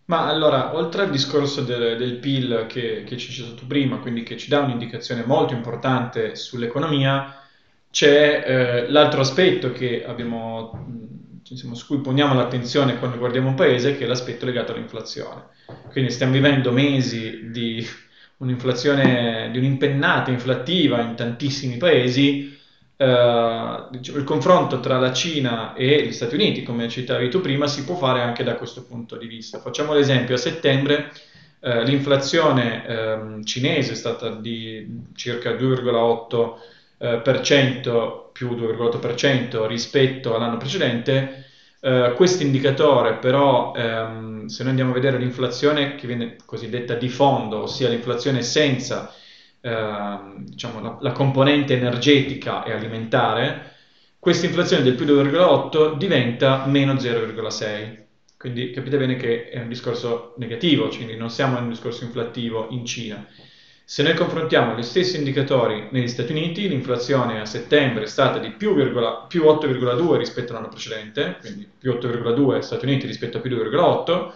Ma 0.07 0.27
allora, 0.27 0.75
oltre 0.75 1.03
al 1.03 1.11
discorso 1.11 1.61
del, 1.61 1.97
del 1.97 2.17
PIL 2.17 2.65
che, 2.67 3.05
che, 3.05 3.15
ci 3.15 3.31
citato 3.31 3.65
prima, 3.65 3.99
quindi 3.99 4.23
che 4.23 4.35
ci 4.35 4.49
dà 4.49 4.59
un'indicazione 4.59 5.23
molto 5.23 5.53
importante 5.53 6.35
sull'economia, 6.35 7.37
c'è 7.89 8.43
eh, 8.45 8.89
l'altro 8.89 9.21
aspetto 9.21 9.71
che 9.71 10.03
abbiamo, 10.05 10.85
diciamo, 11.51 11.75
su 11.75 11.85
cui 11.85 11.99
poniamo 11.99 12.33
l'attenzione 12.33 12.97
quando 12.97 13.17
guardiamo 13.17 13.49
un 13.49 13.55
paese, 13.55 13.97
che 13.97 14.05
è 14.05 14.07
l'aspetto 14.07 14.45
legato 14.45 14.71
all'inflazione. 14.71 15.47
Quindi 15.91 16.11
stiamo 16.11 16.31
vivendo 16.31 16.71
mesi 16.71 17.51
di 17.51 17.85
un'inflazione, 18.37 19.49
di 19.51 19.57
un'impennata 19.57 20.31
inflattiva 20.31 21.01
in 21.01 21.15
tantissimi 21.15 21.75
paesi, 21.75 22.57
eh, 22.95 23.87
diciamo, 23.91 24.17
il 24.17 24.23
confronto 24.23 24.79
tra 24.79 24.97
la 24.97 25.11
Cina 25.11 25.73
e 25.73 26.05
gli 26.05 26.13
Stati 26.13 26.35
Uniti, 26.35 26.63
come 26.63 26.87
citavi 26.87 27.29
tu 27.29 27.41
prima, 27.41 27.67
si 27.67 27.83
può 27.83 27.95
fare 27.95 28.21
anche 28.21 28.45
da 28.45 28.55
questo 28.55 28.85
punto 28.85 29.17
di 29.17 29.27
vista. 29.27 29.59
Facciamo 29.59 29.93
l'esempio, 29.93 30.35
a 30.35 30.37
settembre 30.37 31.11
eh, 31.59 31.83
l'inflazione 31.83 32.87
ehm, 32.87 33.43
cinese 33.43 33.91
è 33.91 33.95
stata 33.95 34.29
di 34.29 35.03
circa 35.15 35.51
2,8% 35.51 36.79
eh, 37.01 37.21
più 38.31 38.49
2,8% 38.51 39.67
rispetto 39.67 40.35
all'anno 40.35 40.57
precedente. 40.57 41.45
Uh, 41.81 42.13
questo 42.13 42.43
indicatore 42.43 43.15
però, 43.15 43.73
um, 43.75 44.45
se 44.45 44.61
noi 44.61 44.69
andiamo 44.69 44.91
a 44.91 44.93
vedere 44.93 45.17
l'inflazione 45.17 45.95
che 45.95 46.05
viene 46.05 46.35
cosiddetta 46.45 46.93
di 46.93 47.09
fondo, 47.09 47.63
ossia 47.63 47.89
l'inflazione 47.89 48.43
senza 48.43 49.11
uh, 49.61 50.43
diciamo, 50.43 50.79
la, 50.79 50.97
la, 51.01 51.11
componente 51.11 51.73
energetica 51.73 52.63
e 52.63 52.71
alimentare, 52.71 53.77
questa 54.19 54.45
inflazione 54.45 54.83
del 54.83 54.93
più 54.93 55.05
2,8 55.05 55.97
diventa 55.97 56.65
meno 56.67 56.93
0,6. 56.93 57.99
Quindi 58.37 58.69
capite 58.69 58.97
bene 58.97 59.15
che 59.15 59.49
è 59.49 59.59
un 59.59 59.67
discorso 59.67 60.35
negativo, 60.37 60.87
quindi 60.87 61.15
non 61.15 61.31
siamo 61.31 61.57
in 61.57 61.63
un 61.63 61.69
discorso 61.69 62.03
inflattivo 62.03 62.67
in 62.69 62.85
Cina. 62.85 63.25
Se 63.91 64.03
noi 64.03 64.13
confrontiamo 64.13 64.73
gli 64.73 64.83
stessi 64.83 65.17
indicatori 65.17 65.89
negli 65.91 66.07
Stati 66.07 66.31
Uniti, 66.31 66.69
l'inflazione 66.69 67.41
a 67.41 67.45
settembre 67.45 68.03
è 68.03 68.07
stata 68.07 68.39
di 68.39 68.51
più, 68.51 68.73
più 69.27 69.43
8,2 69.43 70.15
rispetto 70.15 70.53
all'anno 70.53 70.69
precedente, 70.69 71.39
quindi 71.41 71.69
più 71.77 71.91
8,2 71.91 72.59
Stati 72.59 72.85
Uniti 72.85 73.05
rispetto 73.05 73.39
a 73.39 73.41
più 73.41 73.53
2,8, 73.53 74.31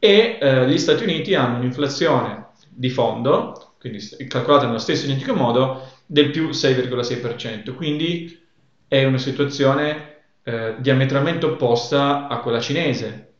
e 0.00 0.36
eh, 0.40 0.68
gli 0.68 0.78
Stati 0.78 1.04
Uniti 1.04 1.36
hanno 1.36 1.58
un'inflazione 1.58 2.48
di 2.68 2.90
fondo, 2.90 3.74
quindi 3.78 4.00
calcolata 4.26 4.66
nello 4.66 4.78
stesso 4.78 5.04
identico 5.04 5.34
modo, 5.34 5.88
del 6.04 6.30
più 6.30 6.48
6,6%. 6.48 7.74
Quindi 7.76 8.36
è 8.88 9.04
una 9.04 9.18
situazione 9.18 10.22
eh, 10.42 10.74
diametralmente 10.78 11.46
opposta 11.46 12.26
a 12.26 12.40
quella 12.40 12.58
cinese, 12.58 13.31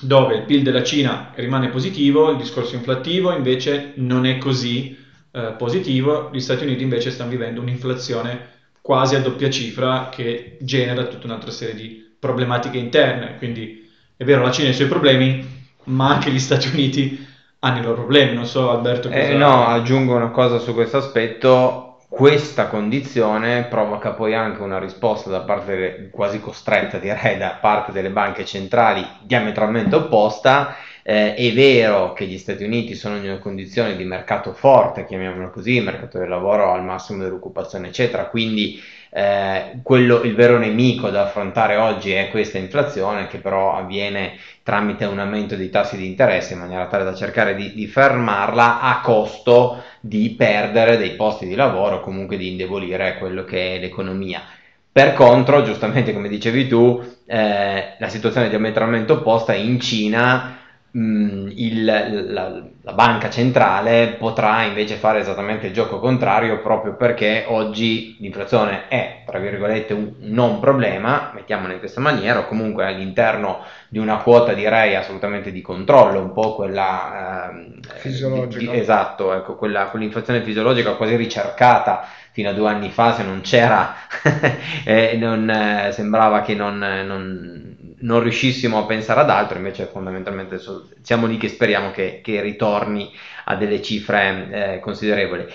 dove 0.00 0.36
il 0.36 0.42
PIL 0.44 0.62
della 0.62 0.82
Cina 0.82 1.30
rimane 1.34 1.68
positivo, 1.68 2.30
il 2.30 2.36
discorso 2.36 2.74
inflattivo 2.74 3.32
invece 3.32 3.92
non 3.96 4.26
è 4.26 4.38
così 4.38 4.96
eh, 5.32 5.54
positivo, 5.56 6.30
gli 6.32 6.40
Stati 6.40 6.64
Uniti 6.64 6.82
invece 6.82 7.10
stanno 7.10 7.30
vivendo 7.30 7.60
un'inflazione 7.60 8.54
quasi 8.80 9.16
a 9.16 9.20
doppia 9.20 9.50
cifra 9.50 10.08
che 10.10 10.58
genera 10.60 11.04
tutta 11.04 11.26
un'altra 11.26 11.50
serie 11.50 11.74
di 11.74 12.14
problematiche 12.18 12.78
interne, 12.78 13.36
quindi 13.36 13.88
è 14.16 14.24
vero 14.24 14.42
la 14.42 14.50
Cina 14.50 14.68
ha 14.68 14.70
i 14.70 14.74
suoi 14.74 14.88
problemi, 14.88 15.44
ma 15.84 16.08
anche 16.08 16.30
gli 16.30 16.38
Stati 16.38 16.68
Uniti 16.68 17.26
hanno 17.58 17.78
i 17.78 17.82
loro 17.82 17.96
problemi, 17.96 18.34
non 18.34 18.46
so 18.46 18.70
Alberto 18.70 19.08
cosa... 19.08 19.20
Eh, 19.20 19.36
no, 19.36 19.66
aggiungo 19.66 20.14
una 20.14 20.30
cosa 20.30 20.58
su 20.58 20.72
questo 20.72 20.98
aspetto, 20.98 21.95
questa 22.16 22.68
condizione 22.68 23.64
provoca 23.64 24.12
poi 24.12 24.34
anche 24.34 24.62
una 24.62 24.78
risposta 24.78 25.28
da 25.28 25.42
parte 25.42 25.74
delle, 25.76 26.08
quasi 26.10 26.40
costretta 26.40 26.96
direi 26.96 27.36
da 27.36 27.58
parte 27.60 27.92
delle 27.92 28.08
banche 28.08 28.46
centrali 28.46 29.06
diametralmente 29.20 29.96
opposta. 29.96 30.76
Eh, 31.02 31.34
è 31.34 31.52
vero 31.52 32.14
che 32.14 32.24
gli 32.24 32.38
Stati 32.38 32.64
Uniti 32.64 32.94
sono 32.94 33.16
in 33.16 33.24
una 33.24 33.38
condizione 33.38 33.96
di 33.96 34.04
mercato 34.04 34.54
forte 34.54 35.04
chiamiamolo 35.04 35.50
così 35.50 35.78
mercato 35.82 36.18
del 36.18 36.30
lavoro 36.30 36.72
al 36.72 36.82
massimo 36.82 37.22
dell'occupazione 37.22 37.88
eccetera 37.88 38.26
quindi 38.28 38.80
eh, 39.10 39.78
quello, 39.82 40.22
il 40.22 40.34
vero 40.34 40.58
nemico 40.58 41.10
da 41.10 41.22
affrontare 41.22 41.76
oggi 41.76 42.12
è 42.12 42.28
questa 42.30 42.58
inflazione 42.58 43.26
che 43.26 43.38
però 43.38 43.76
avviene 43.76 44.38
tramite 44.62 45.04
un 45.04 45.18
aumento 45.18 45.56
dei 45.56 45.70
tassi 45.70 45.96
di 45.96 46.06
interesse 46.06 46.54
in 46.54 46.60
maniera 46.60 46.86
tale 46.86 47.04
da 47.04 47.14
cercare 47.14 47.54
di, 47.54 47.72
di 47.72 47.86
fermarla 47.86 48.80
a 48.80 49.00
costo 49.00 49.82
di 50.00 50.30
perdere 50.30 50.96
dei 50.96 51.12
posti 51.12 51.46
di 51.46 51.54
lavoro, 51.54 52.00
comunque 52.00 52.36
di 52.36 52.50
indebolire 52.50 53.16
quello 53.18 53.44
che 53.44 53.76
è 53.76 53.78
l'economia. 53.78 54.42
Per 54.90 55.12
contro, 55.12 55.62
giustamente 55.62 56.14
come 56.14 56.28
dicevi 56.28 56.68
tu, 56.68 57.02
eh, 57.26 57.96
la 57.98 58.08
situazione 58.08 58.46
è 58.46 58.50
diametralmente 58.50 59.12
opposta 59.12 59.52
in 59.52 59.78
Cina 59.78 60.55
Mm, 60.96 61.48
il, 61.56 61.84
la, 61.84 62.62
la, 62.82 62.92
banca 62.94 63.28
centrale 63.28 64.16
potrà 64.18 64.62
invece 64.62 64.94
fare 64.94 65.18
esattamente 65.18 65.66
il 65.66 65.74
gioco 65.74 65.98
contrario 65.98 66.62
proprio 66.62 66.94
perché 66.94 67.44
oggi 67.48 68.16
l'inflazione 68.20 68.88
è, 68.88 69.22
tra 69.26 69.38
virgolette, 69.38 69.92
un 69.92 70.14
non 70.20 70.58
problema, 70.58 71.32
mettiamolo 71.34 71.74
in 71.74 71.80
questa 71.80 72.00
maniera, 72.00 72.38
o 72.38 72.46
comunque 72.46 72.86
all'interno 72.86 73.62
di 73.90 73.98
una 73.98 74.18
quota 74.18 74.54
direi 74.54 74.94
assolutamente 74.94 75.52
di 75.52 75.60
controllo, 75.60 76.20
un 76.20 76.32
po' 76.32 76.54
quella 76.54 77.50
eh, 77.50 77.98
fisiologica. 77.98 78.72
Di, 78.72 78.78
esatto, 78.78 79.34
ecco, 79.34 79.56
quella, 79.56 79.88
quell'inflazione 79.88 80.40
fisiologica 80.42 80.94
quasi 80.94 81.14
ricercata 81.16 82.06
fino 82.30 82.48
a 82.48 82.52
due 82.54 82.70
anni 82.70 82.90
fa 82.90 83.12
se 83.12 83.22
non 83.22 83.42
c'era, 83.42 83.94
eh, 84.84 85.14
non, 85.18 85.50
eh, 85.50 85.92
sembrava 85.92 86.40
che 86.40 86.54
non, 86.54 86.78
non 86.78 87.65
non 88.00 88.20
riuscissimo 88.20 88.78
a 88.78 88.84
pensare 88.86 89.20
ad 89.20 89.30
altro, 89.30 89.58
invece 89.58 89.86
fondamentalmente 89.86 90.58
siamo 91.02 91.26
lì 91.26 91.36
che 91.36 91.48
speriamo 91.48 91.90
che, 91.90 92.20
che 92.22 92.40
ritorni 92.40 93.10
a 93.44 93.56
delle 93.56 93.80
cifre 93.80 94.48
eh, 94.50 94.80
considerevoli. 94.80 95.46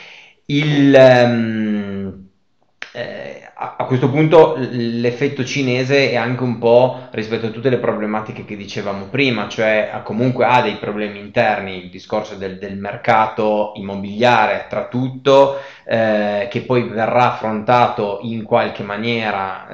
Il, 0.45 0.93
um, 0.93 2.27
eh, 2.93 3.41
a 3.53 3.85
questo 3.85 4.09
punto 4.09 4.55
l'effetto 4.57 5.45
cinese 5.45 6.09
è 6.09 6.15
anche 6.15 6.41
un 6.43 6.57
po' 6.57 7.07
rispetto 7.11 7.45
a 7.45 7.49
tutte 7.51 7.69
le 7.69 7.77
problematiche 7.77 8.43
che 8.43 8.57
dicevamo 8.57 9.05
prima, 9.05 9.47
cioè 9.47 10.01
comunque 10.03 10.45
ha 10.45 10.61
dei 10.61 10.77
problemi 10.77 11.19
interni, 11.19 11.83
il 11.83 11.89
discorso 11.89 12.35
del, 12.35 12.57
del 12.57 12.77
mercato 12.77 13.73
immobiliare 13.75 14.65
tra 14.67 14.87
tutto, 14.87 15.59
eh, 15.85 16.47
che 16.49 16.61
poi 16.61 16.83
verrà 16.89 17.33
affrontato 17.33 18.19
in 18.23 18.43
qualche 18.43 18.83
maniera. 18.83 19.67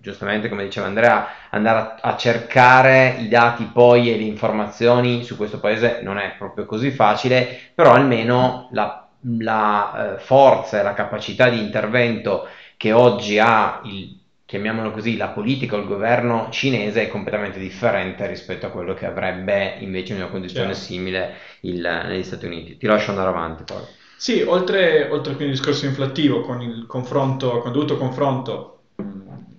Giustamente 0.00 0.48
come 0.48 0.64
diceva 0.64 0.86
Andrea, 0.86 1.28
andare 1.50 1.78
a, 1.78 1.98
a, 2.00 2.16
cercare 2.16 3.16
i 3.18 3.28
dati 3.28 3.64
poi 3.64 4.12
e 4.12 4.16
le 4.16 4.24
informazioni 4.24 5.24
su 5.24 5.36
questo 5.36 5.60
paese 5.60 6.00
non 6.02 6.18
è 6.18 6.34
proprio 6.38 6.66
così 6.66 6.90
facile, 6.90 7.72
però 7.74 7.92
almeno 7.92 8.68
la, 8.72 9.08
la 9.38 10.14
eh, 10.14 10.18
forza 10.20 10.80
e 10.80 10.82
la 10.82 10.94
capacità 10.94 11.48
di 11.48 11.58
intervento 11.58 12.46
che 12.76 12.92
oggi 12.92 13.38
ha 13.38 13.80
il 13.84 14.16
chiamiamolo 14.48 14.92
così, 14.92 15.18
la 15.18 15.28
politica 15.28 15.76
o 15.76 15.80
il 15.80 15.86
governo 15.86 16.48
cinese 16.50 17.02
è 17.02 17.08
completamente 17.08 17.58
differente 17.58 18.26
rispetto 18.26 18.64
a 18.64 18.70
quello 18.70 18.94
che 18.94 19.04
avrebbe 19.04 19.74
invece 19.80 20.14
in 20.14 20.20
una 20.20 20.30
condizione 20.30 20.72
certo. 20.72 20.80
simile 20.80 21.34
il, 21.60 21.82
negli 21.82 22.22
Stati 22.22 22.46
Uniti. 22.46 22.78
Ti 22.78 22.86
lascio 22.86 23.10
andare 23.10 23.28
avanti 23.28 23.64
poi. 23.64 23.82
Sì, 24.16 24.40
oltre, 24.40 25.06
oltre 25.10 25.34
quindi 25.34 25.52
il 25.52 25.58
discorso 25.58 25.84
inflattivo 25.84 26.40
con 26.40 26.62
il 26.62 26.86
confronto, 26.86 27.58
con 27.58 27.66
il 27.66 27.72
dovuto 27.72 27.98
confronto 27.98 28.78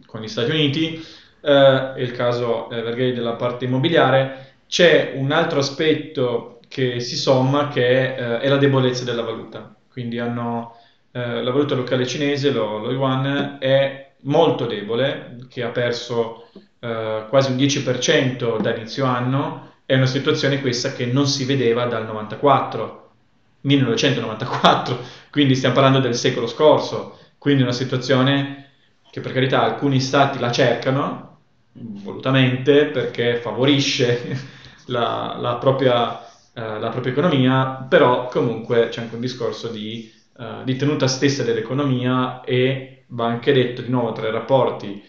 con 0.09 0.21
gli 0.21 0.27
Stati 0.27 0.49
Uniti, 0.49 1.05
eh, 1.41 1.93
è 1.93 1.99
il 1.99 2.11
caso 2.11 2.69
eh, 2.69 3.13
della 3.13 3.33
parte 3.33 3.65
immobiliare, 3.65 4.53
c'è 4.67 5.13
un 5.15 5.31
altro 5.31 5.59
aspetto 5.59 6.59
che 6.67 6.99
si 6.99 7.15
somma 7.15 7.67
che 7.67 8.15
eh, 8.15 8.39
è 8.39 8.47
la 8.47 8.57
debolezza 8.57 9.03
della 9.03 9.23
valuta. 9.23 9.75
Quindi 9.91 10.19
hanno, 10.19 10.75
eh, 11.11 11.41
la 11.43 11.51
valuta 11.51 11.75
locale 11.75 12.05
cinese, 12.05 12.51
lo, 12.51 12.77
lo, 12.77 12.91
yuan, 12.91 13.57
è 13.59 14.11
molto 14.21 14.65
debole, 14.65 15.37
che 15.49 15.63
ha 15.63 15.69
perso 15.69 16.49
eh, 16.79 17.25
quasi 17.29 17.51
un 17.51 17.57
10% 17.57 18.61
da 18.61 18.75
inizio 18.75 19.05
anno, 19.05 19.73
è 19.85 19.95
una 19.95 20.05
situazione 20.05 20.61
questa 20.61 20.93
che 20.93 21.05
non 21.05 21.27
si 21.27 21.45
vedeva 21.45 21.85
dal 21.85 22.05
94, 22.05 23.09
1994, 23.61 24.99
quindi 25.31 25.55
stiamo 25.55 25.75
parlando 25.75 25.99
del 25.99 26.15
secolo 26.15 26.47
scorso, 26.47 27.17
quindi 27.37 27.63
una 27.63 27.71
situazione 27.71 28.58
che 29.11 29.21
per 29.21 29.33
carità 29.33 29.63
alcuni 29.63 29.99
stati 29.99 30.39
la 30.39 30.51
cercano 30.51 31.29
volutamente 31.71 32.85
perché 32.85 33.37
favorisce 33.37 34.39
la, 34.87 35.37
la, 35.39 35.55
propria, 35.55 36.19
eh, 36.53 36.79
la 36.79 36.89
propria, 36.89 37.11
economia, 37.11 37.85
però 37.87 38.27
comunque 38.27 38.89
c'è 38.89 39.01
anche 39.01 39.15
un 39.15 39.21
discorso 39.21 39.67
di, 39.67 40.11
eh, 40.37 40.63
di, 40.63 40.75
tenuta 40.75 41.07
stessa 41.07 41.43
dell'economia 41.43 42.41
e 42.41 43.03
va 43.07 43.27
anche 43.27 43.53
detto 43.53 43.81
di 43.81 43.89
nuovo 43.89 44.11
tra 44.11 44.27
i 44.27 44.31
rapporti 44.31 45.03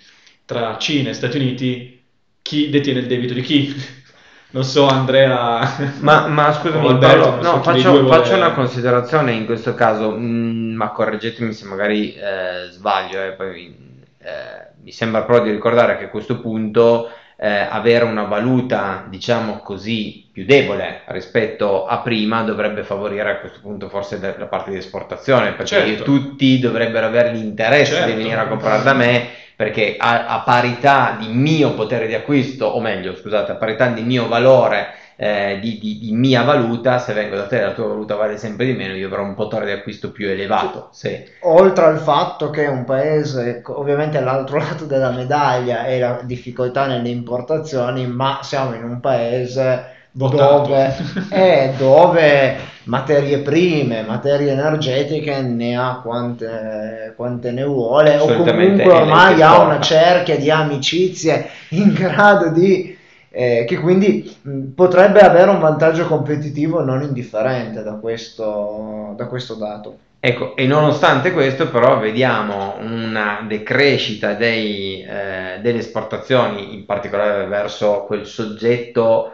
tra 0.44 0.76
Cina 0.78 1.10
e 1.10 1.14
Stati 1.14 1.36
Uniti 1.36 2.02
chi 2.42 2.70
detiene 2.70 3.00
il 3.00 3.06
debito 3.06 3.34
di 3.34 3.42
chi. 3.42 3.74
Non 4.52 4.64
so 4.64 4.88
Andrea. 4.88 5.60
Ma, 6.02 6.26
ma 6.26 6.52
scusami, 6.52 6.88
Alberto, 6.88 7.22
Paolo, 7.22 7.42
no, 7.42 7.62
faccio, 7.62 8.04
faccio 8.08 8.34
una 8.34 8.50
considerazione 8.50 9.30
in 9.30 9.46
questo 9.46 9.74
caso, 9.74 10.10
mm, 10.10 10.74
ma 10.74 10.90
correggetemi 10.90 11.52
se 11.52 11.66
magari 11.66 12.14
eh, 12.14 12.68
sbaglio, 12.70 13.22
eh, 13.22 13.30
poi 13.34 13.89
eh, 14.22 14.72
mi 14.82 14.92
sembra 14.92 15.22
però 15.22 15.40
di 15.40 15.50
ricordare 15.50 15.96
che 15.96 16.04
a 16.04 16.08
questo 16.08 16.40
punto 16.40 17.10
eh, 17.42 17.48
avere 17.48 18.04
una 18.04 18.24
valuta, 18.24 19.06
diciamo 19.08 19.60
così, 19.60 20.28
più 20.30 20.44
debole 20.44 21.02
rispetto 21.06 21.86
a 21.86 21.98
prima 22.00 22.42
dovrebbe 22.42 22.82
favorire 22.82 23.30
a 23.30 23.38
questo 23.38 23.60
punto 23.62 23.88
forse 23.88 24.20
la 24.20 24.46
parte 24.46 24.70
di 24.70 24.76
esportazione, 24.76 25.52
perché 25.52 25.86
certo. 25.86 26.02
tutti 26.02 26.58
dovrebbero 26.58 27.06
avere 27.06 27.32
l'interesse 27.32 27.94
certo. 27.94 28.10
di 28.10 28.16
venire 28.16 28.40
a 28.40 28.46
comprare 28.46 28.82
da 28.82 28.92
me, 28.92 29.28
perché 29.56 29.96
a, 29.98 30.26
a, 30.26 30.40
parità 30.40 31.16
di 31.18 31.28
mio 31.28 31.72
potere 31.72 32.06
di 32.06 32.14
acquisto, 32.14 32.66
o 32.66 32.80
meglio, 32.80 33.16
scusate, 33.16 33.52
a 33.52 33.56
parità 33.56 33.86
di 33.86 34.02
mio 34.02 34.28
valore 34.28 34.88
eh, 35.22 35.58
di, 35.60 35.78
di, 35.78 35.98
di, 35.98 36.12
mia 36.12 36.44
valuta, 36.44 36.98
se 36.98 37.12
vengo 37.12 37.36
da 37.36 37.46
te 37.46 37.60
la 37.60 37.72
tua 37.72 37.88
valuta 37.88 38.14
vale 38.14 38.38
sempre 38.38 38.64
di 38.64 38.72
meno, 38.72 38.94
io 38.94 39.06
avrò 39.06 39.22
un 39.22 39.34
potere 39.34 39.66
di 39.66 39.72
acquisto 39.72 40.12
più 40.12 40.26
elevato. 40.26 40.88
Se... 40.92 41.32
Oltre 41.40 41.84
al 41.84 41.98
fatto 41.98 42.48
che 42.48 42.64
un 42.64 42.86
paese, 42.86 43.60
ovviamente 43.66 44.16
all'altro 44.16 44.56
lato 44.60 44.86
della 44.86 45.10
medaglia 45.10 45.84
è 45.84 45.98
la 45.98 46.20
difficoltà 46.22 46.86
nelle 46.86 47.10
importazioni, 47.10 48.06
ma 48.06 48.38
siamo 48.40 48.72
in 48.74 48.82
un 48.82 48.98
paese 48.98 49.98
dove, 50.10 50.96
è, 51.28 51.74
dove 51.76 52.56
materie 52.84 53.40
prime, 53.40 54.02
materie 54.02 54.52
energetiche 54.52 55.42
ne 55.42 55.76
ha 55.76 56.00
quante, 56.02 57.12
quante 57.14 57.52
ne 57.52 57.64
vuole 57.64 58.16
o 58.16 58.24
comunque 58.24 58.90
ormai 58.90 59.42
ha 59.42 59.60
una 59.60 59.80
cerchia 59.80 60.36
di 60.36 60.50
amicizie 60.50 61.46
in 61.70 61.92
grado 61.92 62.50
di 62.50 62.89
eh, 63.30 63.64
che 63.66 63.78
quindi 63.78 64.36
mh, 64.42 64.60
potrebbe 64.74 65.20
avere 65.20 65.50
un 65.50 65.60
vantaggio 65.60 66.06
competitivo 66.06 66.82
non 66.82 67.02
indifferente 67.02 67.82
da 67.82 67.94
questo, 67.94 69.14
da 69.16 69.26
questo 69.26 69.54
dato. 69.54 69.98
Ecco, 70.22 70.54
e 70.54 70.66
nonostante 70.66 71.32
questo 71.32 71.70
però 71.70 71.98
vediamo 71.98 72.76
una 72.80 73.42
decrescita 73.48 74.34
dei, 74.34 75.02
eh, 75.02 75.60
delle 75.62 75.78
esportazioni, 75.78 76.74
in 76.74 76.84
particolare 76.84 77.46
verso 77.46 78.04
quel 78.06 78.26
soggetto 78.26 79.32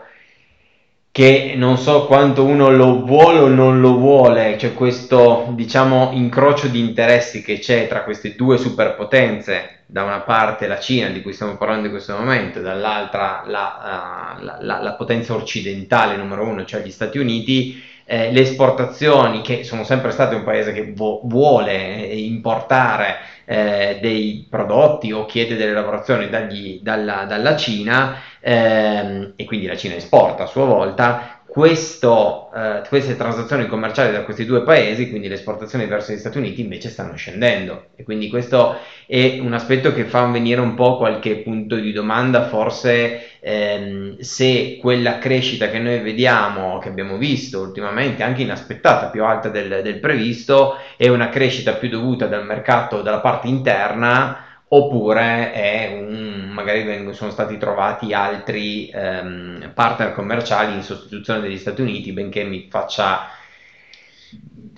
che 1.16 1.54
non 1.56 1.78
so 1.78 2.04
quanto 2.04 2.44
uno 2.44 2.68
lo 2.68 3.02
vuole 3.02 3.38
o 3.38 3.48
non 3.48 3.80
lo 3.80 3.96
vuole, 3.96 4.58
cioè 4.58 4.74
questo 4.74 5.46
diciamo 5.52 6.10
incrocio 6.12 6.68
di 6.68 6.78
interessi 6.78 7.40
che 7.40 7.58
c'è 7.58 7.88
tra 7.88 8.04
queste 8.04 8.34
due 8.34 8.58
superpotenze, 8.58 9.78
da 9.86 10.02
una 10.02 10.20
parte 10.20 10.66
la 10.66 10.78
Cina 10.78 11.08
di 11.08 11.22
cui 11.22 11.32
stiamo 11.32 11.56
parlando 11.56 11.86
in 11.86 11.92
questo 11.92 12.14
momento, 12.14 12.60
dall'altra 12.60 13.44
la, 13.46 14.36
uh, 14.36 14.44
la, 14.44 14.58
la, 14.60 14.82
la 14.82 14.92
potenza 14.92 15.34
occidentale 15.34 16.16
numero 16.16 16.44
uno, 16.44 16.66
cioè 16.66 16.82
gli 16.82 16.90
Stati 16.90 17.16
Uniti, 17.16 17.82
eh, 18.04 18.30
le 18.30 18.40
esportazioni 18.42 19.40
che 19.40 19.64
sono 19.64 19.84
sempre 19.84 20.10
state 20.10 20.34
un 20.34 20.44
paese 20.44 20.74
che 20.74 20.92
vo- 20.94 21.22
vuole 21.24 22.10
eh, 22.10 22.24
importare 22.24 23.16
eh, 23.46 23.98
dei 24.02 24.46
prodotti 24.50 25.12
o 25.12 25.24
chiede 25.24 25.56
delle 25.56 25.72
lavorazioni 25.72 26.28
dagli, 26.28 26.80
dalla, 26.82 27.24
dalla, 27.24 27.56
Cina 27.56 28.16
ehm, 28.40 29.32
e 29.36 29.44
quindi 29.44 29.66
la 29.66 29.76
Cina 29.76 29.94
esporta 29.94 30.42
a 30.42 30.46
sua 30.46 30.64
volta, 30.64 31.35
questo, 31.56 32.50
eh, 32.54 32.82
queste 32.86 33.16
transazioni 33.16 33.66
commerciali 33.66 34.12
da 34.12 34.24
questi 34.24 34.44
due 34.44 34.60
paesi, 34.60 35.08
quindi 35.08 35.26
le 35.26 35.36
esportazioni 35.36 35.86
verso 35.86 36.12
gli 36.12 36.18
Stati 36.18 36.36
Uniti, 36.36 36.60
invece 36.60 36.90
stanno 36.90 37.14
scendendo. 37.14 37.86
E 37.96 38.02
quindi 38.02 38.28
questo 38.28 38.76
è 39.06 39.38
un 39.40 39.54
aspetto 39.54 39.94
che 39.94 40.04
fa 40.04 40.26
venire 40.26 40.60
un 40.60 40.74
po' 40.74 40.98
qualche 40.98 41.36
punto 41.36 41.76
di 41.76 41.92
domanda, 41.92 42.46
forse 42.46 43.38
ehm, 43.40 44.18
se 44.18 44.76
quella 44.78 45.16
crescita 45.16 45.70
che 45.70 45.78
noi 45.78 46.00
vediamo, 46.00 46.76
che 46.76 46.90
abbiamo 46.90 47.16
visto 47.16 47.62
ultimamente, 47.62 48.22
anche 48.22 48.42
inaspettata, 48.42 49.06
più 49.06 49.24
alta 49.24 49.48
del, 49.48 49.80
del 49.82 49.98
previsto, 49.98 50.76
è 50.98 51.08
una 51.08 51.30
crescita 51.30 51.72
più 51.72 51.88
dovuta 51.88 52.26
dal 52.26 52.44
mercato, 52.44 53.00
dalla 53.00 53.20
parte 53.20 53.48
interna 53.48 54.45
oppure 54.68 55.90
un, 55.92 56.50
magari 56.52 57.14
sono 57.14 57.30
stati 57.30 57.56
trovati 57.56 58.12
altri 58.12 58.90
um, 58.92 59.70
partner 59.74 60.12
commerciali 60.12 60.74
in 60.74 60.82
sostituzione 60.82 61.40
degli 61.40 61.58
Stati 61.58 61.82
Uniti, 61.82 62.12
benché 62.12 62.42
mi 62.42 62.66
faccia 62.68 63.28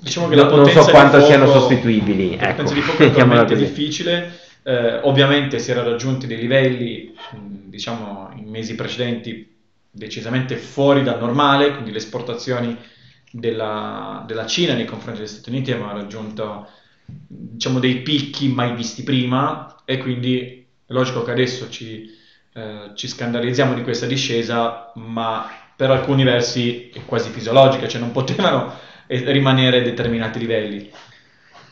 diciamo 0.01 0.29
che 0.29 0.37
la 0.37 0.49
non 0.49 0.67
so 0.67 0.85
quanto 0.85 1.21
siano 1.23 1.47
sostituibili. 1.47 2.37
La 2.37 2.51
ecco. 2.51 2.73
di 2.73 2.81
fuoco 2.81 3.03
è 3.03 3.57
difficile. 3.57 4.41
Eh, 4.63 4.99
ovviamente 5.03 5.59
si 5.59 5.71
erano 5.71 5.91
raggiunti 5.91 6.27
dei 6.27 6.37
livelli, 6.37 7.15
diciamo, 7.41 8.31
in 8.37 8.49
mesi 8.51 8.75
precedenti 8.75 9.57
decisamente 9.91 10.57
fuori 10.57 11.03
dal 11.03 11.19
normale, 11.19 11.71
quindi 11.73 11.93
le 11.93 11.99
esportazioni 11.99 12.77
della, 13.31 14.23
della 14.27 14.47
Cina 14.47 14.75
nei 14.75 14.85
confronti 14.85 15.21
degli 15.21 15.29
Stati 15.29 15.49
Uniti 15.49 15.73
avevano 15.73 15.99
raggiunto 15.99 16.69
diciamo, 17.07 17.79
dei 17.79 18.03
picchi 18.03 18.49
mai 18.49 18.75
visti 18.75 19.03
prima 19.03 19.73
e 19.91 19.97
quindi 19.97 20.67
è 20.85 20.93
logico 20.93 21.23
che 21.23 21.31
adesso 21.31 21.71
ci, 21.71 22.15
eh, 22.53 22.91
ci 22.93 23.09
scandalizziamo 23.09 23.73
di 23.73 23.83
questa 23.83 24.05
discesa, 24.05 24.93
ma 24.97 25.51
per 25.75 25.91
alcuni 25.91 26.25
versi 26.25 26.91
è 26.91 27.07
quasi 27.07 27.31
fisiologica, 27.31 27.89
cioè 27.89 27.99
non 27.99 28.13
potevano 28.13 28.71
rimanere 29.07 29.79
a 29.79 29.83
determinati 29.83 30.41
livelli. 30.41 30.91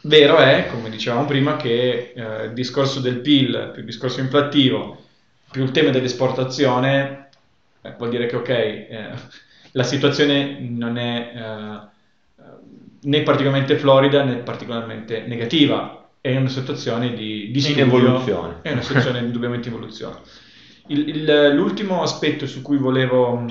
Vero 0.05 0.39
è, 0.39 0.67
come 0.71 0.89
dicevamo 0.89 1.27
prima, 1.27 1.57
che 1.57 2.15
eh, 2.17 2.45
il 2.45 2.55
discorso 2.55 3.01
del 3.01 3.19
PIL, 3.19 3.69
più 3.73 3.81
il 3.81 3.87
discorso 3.87 4.21
inflattivo, 4.21 5.05
più 5.51 5.65
il 5.65 5.73
tema 5.73 5.91
dell'esportazione, 5.91 7.29
eh, 7.83 7.95
vuol 7.99 8.09
dire 8.09 8.25
che 8.25 8.37
ok, 8.37 8.49
eh, 8.49 9.11
la 9.73 9.83
situazione 9.83 10.59
non 10.59 10.97
è 10.97 11.33
eh, 11.35 12.45
né 13.03 13.23
particolarmente 13.23 13.77
florida 13.77 14.23
né 14.23 14.37
particolarmente 14.37 15.27
negativa, 15.27 16.06
è 16.27 16.37
una 16.37 16.49
situazione 16.49 17.15
di, 17.15 17.51
di 17.53 17.61
studio, 17.61 17.85
evoluzione. 17.85 18.59
È 18.63 18.73
una 18.73 18.83
situazione 18.83 19.21
indubbiamente 19.21 19.69
in 19.69 19.75
evoluzione. 19.75 20.19
Il, 20.89 21.09
il, 21.09 21.55
l'ultimo 21.55 22.03
aspetto 22.03 22.47
su 22.47 22.63
cui 22.63 22.79
volevo 22.79 23.45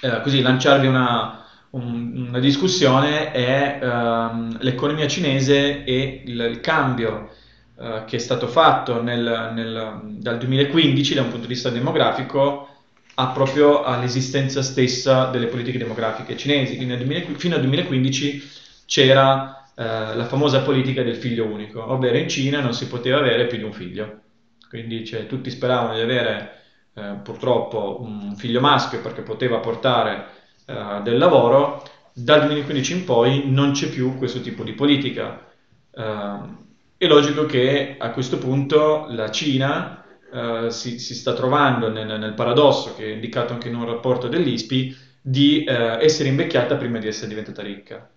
eh, 0.00 0.20
così 0.22 0.40
lanciarvi 0.40 0.86
una, 0.86 1.44
un, 1.70 2.26
una 2.28 2.38
discussione 2.38 3.32
è 3.32 3.78
um, 3.82 4.56
l'economia 4.60 5.08
cinese 5.08 5.82
e 5.82 6.22
il, 6.24 6.40
il 6.40 6.60
cambio 6.60 7.30
uh, 7.74 8.04
che 8.04 8.16
è 8.16 8.20
stato 8.20 8.46
fatto 8.46 9.02
nel, 9.02 9.50
nel, 9.54 10.00
dal 10.18 10.38
2015 10.38 11.14
da 11.14 11.22
un 11.22 11.28
punto 11.30 11.46
di 11.46 11.52
vista 11.52 11.70
demografico 11.70 12.68
a 13.14 13.28
proprio 13.28 13.82
all'esistenza 13.82 14.62
stessa 14.62 15.26
delle 15.26 15.46
politiche 15.46 15.78
demografiche 15.78 16.36
cinesi. 16.36 16.76
Quindi 16.76 16.96
2000, 16.96 17.36
fino 17.36 17.56
al 17.56 17.60
2015 17.62 18.50
c'era 18.86 19.63
eh, 19.76 20.14
la 20.14 20.24
famosa 20.26 20.62
politica 20.62 21.02
del 21.02 21.16
figlio 21.16 21.46
unico, 21.46 21.90
ovvero 21.90 22.16
in 22.16 22.28
Cina 22.28 22.60
non 22.60 22.74
si 22.74 22.86
poteva 22.86 23.18
avere 23.18 23.46
più 23.46 23.58
di 23.58 23.64
un 23.64 23.72
figlio. 23.72 24.20
Quindi 24.68 25.04
cioè, 25.04 25.26
tutti 25.26 25.50
speravano 25.50 25.94
di 25.94 26.00
avere 26.00 26.62
eh, 26.94 27.18
purtroppo 27.22 28.00
un 28.00 28.36
figlio 28.36 28.60
maschio 28.60 29.00
perché 29.00 29.22
poteva 29.22 29.58
portare 29.58 30.26
eh, 30.66 31.00
del 31.02 31.18
lavoro, 31.18 31.82
dal 32.12 32.46
2015 32.46 32.92
in 32.92 33.04
poi 33.04 33.50
non 33.50 33.72
c'è 33.72 33.88
più 33.88 34.16
questo 34.16 34.40
tipo 34.40 34.62
di 34.62 34.74
politica. 34.74 35.44
Eh, 35.90 36.62
è 36.96 37.06
logico 37.06 37.44
che 37.46 37.96
a 37.98 38.10
questo 38.10 38.38
punto 38.38 39.06
la 39.10 39.30
Cina 39.32 40.04
eh, 40.32 40.70
si, 40.70 41.00
si, 41.00 41.14
sta 41.14 41.34
trovando 41.34 41.90
nel, 41.90 42.18
nel, 42.18 42.34
paradosso, 42.34 42.94
che 42.94 43.06
è 43.06 43.14
indicato 43.14 43.52
anche 43.52 43.68
in 43.68 43.74
un 43.74 43.86
rapporto 43.86 44.28
dell'ISPI, 44.28 44.96
di 45.20 45.64
essere 45.66 46.28
invecchiata 46.28 46.76
prima 46.76 46.98
di 46.98 47.06
essere 47.06 47.28
diventata 47.28 47.62
ricca 47.62 48.10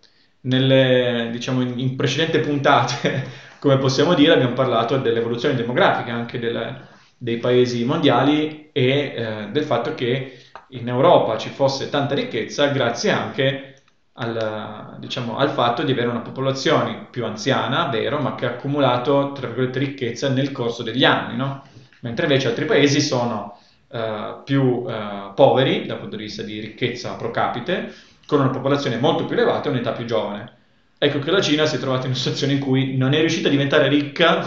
nelle, 0.48 1.30
diciamo, 1.32 1.62
in, 1.62 1.78
in 1.78 1.96
precedenti 1.96 2.40
puntate, 2.40 3.26
come 3.60 3.78
possiamo 3.78 4.14
dire, 4.14 4.34
abbiamo 4.34 4.54
parlato 4.54 4.98
dell'evoluzione 4.98 5.56
demografica 5.56 6.14
anche 6.14 6.40
del, 6.40 6.82
dei 7.18 7.38
paesi 7.38 7.84
mondiali 7.84 8.70
e 8.72 9.14
eh, 9.16 9.48
del 9.52 9.64
fatto 9.64 9.94
che 9.94 10.40
in 10.70 10.88
Europa 10.88 11.38
ci 11.38 11.50
fosse 11.50 11.90
tanta 11.90 12.14
ricchezza 12.16 12.68
grazie 12.68 13.12
anche 13.12 13.74
al, 14.14 14.98
diciamo, 15.00 15.38
al, 15.38 15.50
fatto 15.50 15.84
di 15.84 15.92
avere 15.92 16.08
una 16.08 16.22
popolazione 16.22 17.08
più 17.12 17.26
anziana, 17.26 17.88
vero, 17.88 18.20
ma 18.20 18.36
che 18.36 18.46
ha 18.46 18.50
accumulato 18.50 19.32
tra 19.34 19.48
virgolette 19.48 19.80
ricchezza 19.80 20.30
nel 20.30 20.52
corso 20.52 20.82
degli 20.82 21.04
anni, 21.04 21.36
no? 21.36 21.64
mentre 22.02 22.26
invece 22.26 22.48
altri 22.48 22.66
paesi 22.66 23.00
sono 23.00 23.60
uh, 23.90 24.44
più 24.44 24.64
uh, 24.64 25.34
poveri 25.36 25.86
dal 25.86 26.00
punto 26.00 26.16
di 26.16 26.24
vista 26.24 26.42
di 26.42 26.60
ricchezza 26.60 27.14
pro 27.14 27.32
capite 27.32 27.94
con 28.28 28.42
una 28.42 28.50
popolazione 28.50 28.98
molto 28.98 29.26
più 29.26 29.36
elevata 29.36 29.70
e 29.70 29.72
un'età 29.72 29.94
più 29.94 30.06
giovane. 30.06 30.56
Ecco 31.00 31.20
che 31.20 31.32
la 31.32 31.42
Cina 31.42 31.66
si 31.66 31.78
è 31.78 31.80
trovata 31.80 32.04
in 32.04 32.10
una 32.10 32.18
situazione 32.18 32.54
in 32.54 32.60
cui 32.60 32.98
non 32.98 33.13
è 33.13 33.20
riuscita 33.20 33.48
a 33.48 33.52
diventare 33.52 33.88
ricca, 33.88 34.44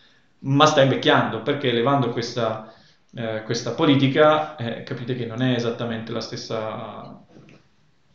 ma 0.40 0.66
sta 0.66 0.82
invecchiando, 0.82 1.42
perché 1.42 1.70
elevando 1.70 2.10
questa, 2.10 2.72
eh, 3.14 3.42
questa 3.44 3.72
politica 3.72 4.56
eh, 4.56 4.82
capite 4.84 5.16
che 5.16 5.26
non 5.26 5.42
è 5.42 5.54
esattamente 5.54 6.12
la 6.12 6.20
stessa... 6.20 7.20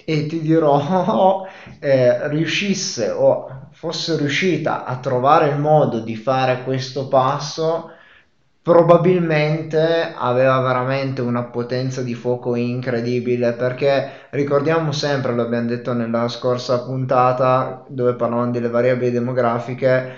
E 0.06 0.26
ti 0.26 0.40
dirò, 0.40 1.46
eh, 1.80 2.28
riuscisse 2.30 3.10
o 3.10 3.68
fosse 3.72 4.18
riuscita 4.18 4.86
a 4.86 4.98
trovare 4.98 5.50
il 5.50 5.60
modo 5.60 6.00
di 6.00 6.16
fare 6.16 6.64
questo 6.64 7.08
passo, 7.08 7.92
probabilmente 8.70 10.14
aveva 10.16 10.60
veramente 10.60 11.22
una 11.22 11.46
potenza 11.46 12.04
di 12.04 12.14
fuoco 12.14 12.54
incredibile 12.54 13.54
perché 13.54 14.28
ricordiamo 14.30 14.92
sempre, 14.92 15.34
l'abbiamo 15.34 15.70
detto 15.70 15.94
nella 15.94 16.28
scorsa 16.28 16.84
puntata 16.84 17.84
dove 17.88 18.14
parlavamo 18.14 18.52
delle 18.52 18.70
variabili 18.70 19.10
demografiche, 19.10 20.12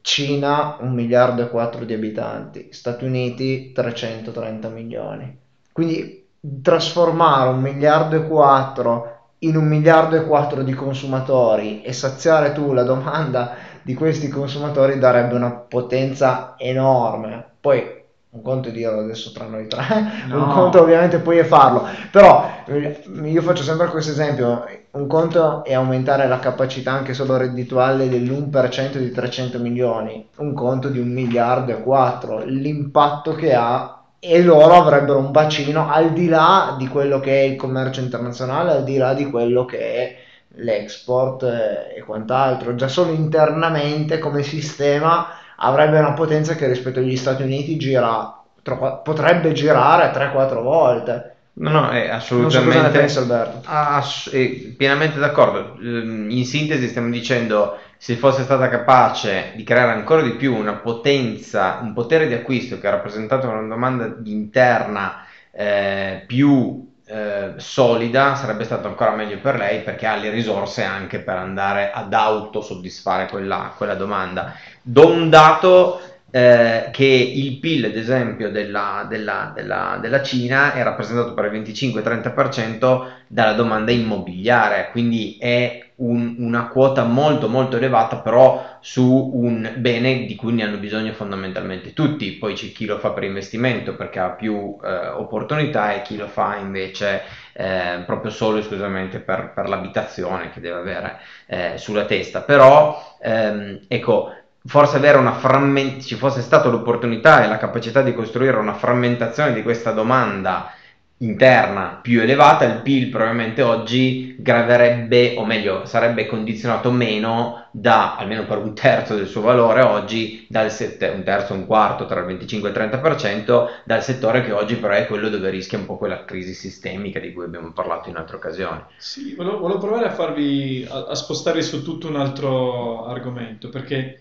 Cina 0.00 0.78
1 0.80 0.90
miliardo 0.92 1.42
e 1.42 1.50
4 1.50 1.84
di 1.84 1.92
abitanti, 1.92 2.68
Stati 2.72 3.04
Uniti 3.04 3.72
330 3.72 4.68
milioni. 4.70 5.38
Quindi 5.70 6.26
trasformare 6.62 7.50
un 7.50 7.60
miliardo 7.60 8.16
e 8.16 8.26
4 8.26 9.18
in 9.40 9.56
un 9.56 9.66
miliardo 9.66 10.16
e 10.16 10.24
4 10.24 10.62
di 10.62 10.72
consumatori 10.72 11.82
e 11.82 11.92
saziare 11.92 12.52
tu 12.52 12.72
la 12.72 12.82
domanda 12.82 13.56
di 13.82 13.92
questi 13.92 14.28
consumatori 14.28 14.98
darebbe 14.98 15.34
una 15.34 15.50
potenza 15.50 16.54
enorme 16.56 17.52
poi 17.64 18.02
un 18.28 18.42
conto 18.42 18.68
è 18.68 18.72
dirlo 18.72 19.00
adesso 19.00 19.32
tra 19.32 19.46
noi 19.46 19.66
tre, 19.68 19.84
No. 20.28 20.36
un 20.36 20.52
conto 20.52 20.82
ovviamente 20.82 21.18
poi 21.18 21.38
è 21.38 21.44
farlo, 21.44 21.86
però 22.10 22.50
eh, 22.66 23.02
io 23.22 23.40
faccio 23.40 23.62
sempre 23.62 23.86
questo 23.86 24.10
esempio, 24.10 24.66
un 24.90 25.06
conto 25.06 25.64
è 25.64 25.72
aumentare 25.72 26.28
la 26.28 26.40
capacità 26.40 26.92
anche 26.92 27.14
solo 27.14 27.38
reddituale 27.38 28.10
dell'1% 28.10 28.98
di 28.98 29.10
300 29.10 29.58
milioni, 29.60 30.28
un 30.36 30.52
conto 30.52 30.88
di 30.88 30.98
un 30.98 31.10
miliardo 31.10 31.70
e 31.72 31.80
4, 31.80 32.44
l'impatto 32.44 33.32
che 33.34 33.54
ha 33.54 34.02
e 34.18 34.42
loro 34.42 34.74
avrebbero 34.74 35.18
un 35.18 35.30
bacino 35.30 35.90
al 35.90 36.12
di 36.12 36.28
là 36.28 36.74
di 36.76 36.86
quello 36.86 37.18
che 37.20 37.40
è 37.40 37.44
il 37.44 37.56
commercio 37.56 38.00
internazionale, 38.00 38.72
al 38.72 38.84
di 38.84 38.98
là 38.98 39.14
di 39.14 39.30
quello 39.30 39.64
che 39.64 39.78
è 39.78 40.16
l'export 40.56 41.44
eh, 41.44 41.96
e 41.96 42.02
quant'altro, 42.02 42.74
già 42.74 42.88
solo 42.88 43.12
internamente 43.12 44.18
come 44.18 44.42
sistema 44.42 45.28
avrebbe 45.56 45.98
una 45.98 46.12
potenza 46.12 46.54
che 46.54 46.66
rispetto 46.68 46.98
agli 47.00 47.16
Stati 47.16 47.42
Uniti 47.42 47.76
gira, 47.78 48.42
tro- 48.62 49.00
potrebbe 49.02 49.52
girare 49.52 50.10
3-4 50.12 50.62
volte. 50.62 51.32
No, 51.56 51.70
no, 51.70 51.88
è 51.90 52.08
Non 52.36 52.50
so 52.50 52.62
cosa 52.64 52.82
ne 52.82 52.90
assolutamente... 52.90 52.90
pensi 52.90 53.18
Alberto. 53.18 53.62
Ah, 53.66 53.96
ass- 53.96 54.28
eh, 54.32 54.74
pienamente 54.76 55.18
d'accordo. 55.20 55.78
Ehm, 55.80 56.28
In 56.30 56.44
sintesi 56.44 56.88
stiamo 56.88 57.10
dicendo 57.10 57.78
se 57.96 58.16
fosse 58.16 58.42
stata 58.42 58.68
capace 58.68 59.52
di 59.54 59.62
creare 59.62 59.92
ancora 59.92 60.22
di 60.22 60.34
più 60.34 60.54
una 60.54 60.74
potenza, 60.74 61.78
un 61.80 61.92
potere 61.94 62.26
di 62.26 62.34
acquisto 62.34 62.78
che 62.78 62.86
ha 62.88 62.90
rappresentato 62.90 63.48
una 63.48 63.62
domanda 63.68 64.16
interna 64.24 65.24
eh, 65.52 66.24
più 66.26 66.92
eh, 67.14 67.54
solida, 67.58 68.34
sarebbe 68.34 68.64
stato 68.64 68.88
ancora 68.88 69.14
meglio 69.14 69.38
per 69.38 69.56
lei 69.56 69.82
perché 69.82 70.06
ha 70.06 70.16
le 70.16 70.30
risorse 70.30 70.82
anche 70.82 71.20
per 71.20 71.36
andare 71.36 71.90
ad 71.92 72.12
autosoddisfare 72.12 73.28
quella, 73.28 73.72
quella 73.76 73.94
domanda. 73.94 74.54
Do 74.82 75.08
un 75.08 75.30
dato 75.30 76.00
eh, 76.30 76.88
che 76.92 77.04
il 77.04 77.58
PIL, 77.60 77.84
ad 77.86 77.96
esempio, 77.96 78.50
della, 78.50 79.06
della- 79.08 79.52
della- 79.54 79.98
della 80.00 80.22
Cina 80.22 80.72
è 80.72 80.82
rappresentato 80.82 81.32
per 81.34 81.44
il 81.46 81.50
25-30% 81.52 83.06
dalla 83.28 83.52
domanda 83.52 83.92
immobiliare, 83.92 84.88
quindi 84.90 85.36
è 85.38 85.83
un- 85.96 86.34
una 86.38 86.68
quota 86.68 87.04
molto 87.04 87.48
molto 87.48 87.76
elevata, 87.76 88.18
però 88.18 88.78
su 88.80 89.30
un 89.34 89.74
bene 89.78 90.24
di 90.26 90.34
cui 90.34 90.52
ne 90.52 90.64
hanno 90.64 90.78
bisogno 90.78 91.12
fondamentalmente 91.12 91.92
tutti. 91.92 92.32
Poi 92.32 92.54
c'è 92.54 92.72
chi 92.72 92.84
lo 92.86 92.98
fa 92.98 93.10
per 93.10 93.24
investimento 93.24 93.94
perché 93.94 94.18
ha 94.18 94.30
più 94.30 94.76
eh, 94.84 95.08
opportunità 95.08 95.92
e 95.94 96.02
chi 96.02 96.16
lo 96.16 96.26
fa 96.26 96.56
invece 96.56 97.22
eh, 97.52 98.02
proprio 98.06 98.30
solo 98.30 98.58
esclusivamente 98.58 99.20
per, 99.20 99.52
per 99.54 99.68
l'abitazione 99.68 100.50
che 100.50 100.60
deve 100.60 100.78
avere 100.78 101.18
eh, 101.46 101.74
sulla 101.76 102.04
testa. 102.04 102.42
Però, 102.42 103.16
ehm, 103.20 103.80
ecco, 103.88 104.32
forse 104.66 104.96
avere 104.96 105.18
una 105.18 105.32
frammentazione, 105.34 106.02
ci 106.02 106.14
fosse 106.16 106.40
stata 106.40 106.68
l'opportunità 106.68 107.44
e 107.44 107.48
la 107.48 107.58
capacità 107.58 108.02
di 108.02 108.14
costruire 108.14 108.56
una 108.56 108.74
frammentazione 108.74 109.52
di 109.52 109.62
questa 109.62 109.92
domanda 109.92 110.72
interna 111.18 112.00
più 112.02 112.20
elevata, 112.20 112.64
il 112.64 112.82
PIL 112.82 113.08
probabilmente 113.08 113.62
oggi 113.62 114.34
graverebbe, 114.38 115.34
o 115.36 115.44
meglio, 115.44 115.84
sarebbe 115.86 116.26
condizionato 116.26 116.90
meno 116.90 117.68
da, 117.70 118.16
almeno 118.16 118.44
per 118.44 118.58
un 118.58 118.74
terzo 118.74 119.14
del 119.14 119.28
suo 119.28 119.40
valore 119.40 119.82
oggi, 119.82 120.46
dal 120.48 120.70
sette- 120.72 121.08
un 121.08 121.22
terzo, 121.22 121.54
un 121.54 121.66
quarto, 121.66 122.06
tra 122.06 122.20
il 122.20 122.26
25 122.26 122.68
e 122.68 122.72
il 122.72 122.76
30%, 122.76 123.68
dal 123.84 124.02
settore 124.02 124.42
che 124.42 124.52
oggi 124.52 124.76
però 124.76 124.94
è 124.94 125.06
quello 125.06 125.28
dove 125.28 125.50
rischia 125.50 125.78
un 125.78 125.86
po' 125.86 125.96
quella 125.96 126.24
crisi 126.24 126.52
sistemica 126.52 127.20
di 127.20 127.32
cui 127.32 127.44
abbiamo 127.44 127.72
parlato 127.72 128.08
in 128.08 128.16
altre 128.16 128.36
occasioni. 128.36 128.82
Sì, 128.96 129.34
volevo, 129.34 129.58
volevo 129.58 129.78
provare 129.78 130.06
a 130.06 130.12
farvi, 130.12 130.86
a, 130.88 131.06
a 131.06 131.14
spostarvi 131.14 131.62
su 131.62 131.82
tutto 131.82 132.08
un 132.08 132.16
altro 132.16 133.06
argomento, 133.06 133.68
perché 133.68 134.20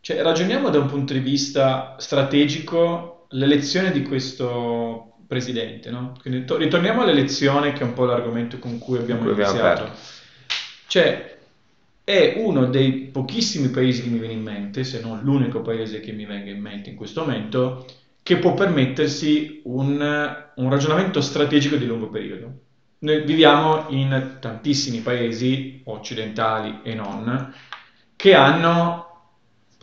cioè, 0.00 0.20
ragioniamo 0.20 0.68
da 0.68 0.78
un 0.78 0.86
punto 0.86 1.14
di 1.14 1.20
vista 1.20 1.96
strategico 1.98 3.26
l'elezione 3.30 3.90
di 3.90 4.02
questo 4.02 5.13
presidente, 5.34 5.90
no? 5.90 6.14
Quindi 6.20 6.44
to- 6.44 6.56
ritorniamo 6.56 7.02
all'elezione, 7.02 7.72
che 7.72 7.80
è 7.80 7.84
un 7.84 7.92
po' 7.92 8.04
l'argomento 8.04 8.58
con 8.58 8.78
cui 8.78 8.98
abbiamo 8.98 9.24
Con 9.24 9.32
cui 9.34 9.42
abbiamo 9.42 9.58
iniziato. 9.58 9.82
aperto. 9.82 10.00
Cioè, 10.86 11.38
è 12.04 12.34
uno 12.36 12.66
dei 12.66 13.08
pochissimi 13.12 13.68
paesi 13.68 14.02
che 14.02 14.08
mi 14.10 14.18
viene 14.18 14.34
in 14.34 14.42
mente, 14.42 14.84
se 14.84 15.00
non 15.00 15.20
l'unico 15.22 15.60
paese 15.62 16.00
che 16.00 16.12
mi 16.12 16.24
venga 16.24 16.50
in 16.50 16.60
mente 16.60 16.90
in 16.90 16.96
questo 16.96 17.22
momento, 17.22 17.84
che 18.22 18.36
può 18.36 18.54
permettersi 18.54 19.60
un, 19.64 20.44
un 20.56 20.70
ragionamento 20.70 21.20
strategico 21.20 21.76
di 21.76 21.86
lungo 21.86 22.08
periodo. 22.08 22.52
Noi 23.00 23.22
viviamo 23.24 23.86
in 23.88 24.36
tantissimi 24.40 25.00
paesi, 25.00 25.82
occidentali 25.84 26.80
e 26.84 26.94
non, 26.94 27.52
che 28.16 28.34
hanno, 28.34 29.03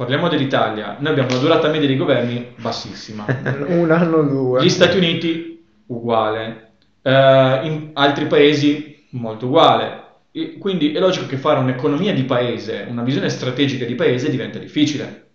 parliamo 0.01 0.29
dell'Italia, 0.29 0.95
noi 0.99 1.11
abbiamo 1.11 1.29
una 1.29 1.39
durata 1.39 1.69
media 1.69 1.87
di 1.87 1.95
governi 1.95 2.53
bassissima. 2.55 3.23
Un 3.69 3.91
anno 3.91 4.17
o 4.17 4.23
due. 4.23 4.63
Gli 4.63 4.69
Stati 4.69 4.97
Uniti 4.97 5.63
uguale, 5.87 6.69
Eh, 7.03 7.59
in 7.63 7.89
altri 7.93 8.25
paesi 8.25 9.05
molto 9.11 9.45
uguale. 9.45 9.99
E 10.31 10.57
quindi 10.57 10.91
è 10.91 10.99
logico 10.99 11.27
che 11.27 11.37
fare 11.37 11.59
un'economia 11.59 12.13
di 12.13 12.23
paese, 12.23 12.85
una 12.89 13.03
visione 13.03 13.29
strategica 13.29 13.85
di 13.85 13.95
paese 13.95 14.29
diventa 14.29 14.57
difficile, 14.57 15.27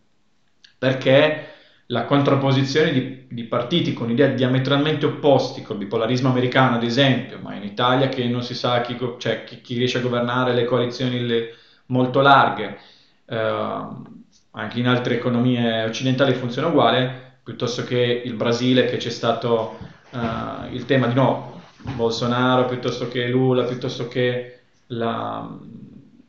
perché 0.78 1.44
la 1.86 2.04
contrapposizione 2.04 2.92
di, 2.92 3.26
di 3.28 3.44
partiti 3.44 3.92
con 3.92 4.10
idee 4.10 4.34
diametralmente 4.34 5.06
opposti, 5.06 5.62
col 5.62 5.76
bipolarismo 5.76 6.28
americano 6.28 6.76
ad 6.76 6.82
esempio, 6.82 7.38
ma 7.40 7.54
in 7.54 7.62
Italia 7.62 8.08
che 8.08 8.24
non 8.26 8.42
si 8.42 8.54
sa 8.54 8.80
chi, 8.80 8.96
cioè, 9.18 9.44
chi- 9.44 9.60
chi 9.60 9.76
riesce 9.76 9.98
a 9.98 10.00
governare 10.00 10.52
le 10.54 10.64
coalizioni 10.64 11.20
le- 11.24 11.54
molto 11.86 12.20
larghe, 12.20 12.78
ehm, 13.26 14.24
anche 14.56 14.78
in 14.78 14.88
altre 14.88 15.16
economie 15.16 15.84
occidentali 15.84 16.34
funziona 16.34 16.68
uguale, 16.68 17.38
piuttosto 17.42 17.84
che 17.84 18.22
il 18.24 18.34
Brasile 18.34 18.86
che 18.86 18.96
c'è 18.96 19.10
stato 19.10 19.78
eh, 20.10 20.74
il 20.74 20.86
tema 20.86 21.06
di 21.06 21.14
no, 21.14 21.62
Bolsonaro, 21.94 22.64
piuttosto 22.64 23.08
che 23.08 23.28
Lula, 23.28 23.64
piuttosto 23.64 24.08
che 24.08 24.60
la, 24.88 25.46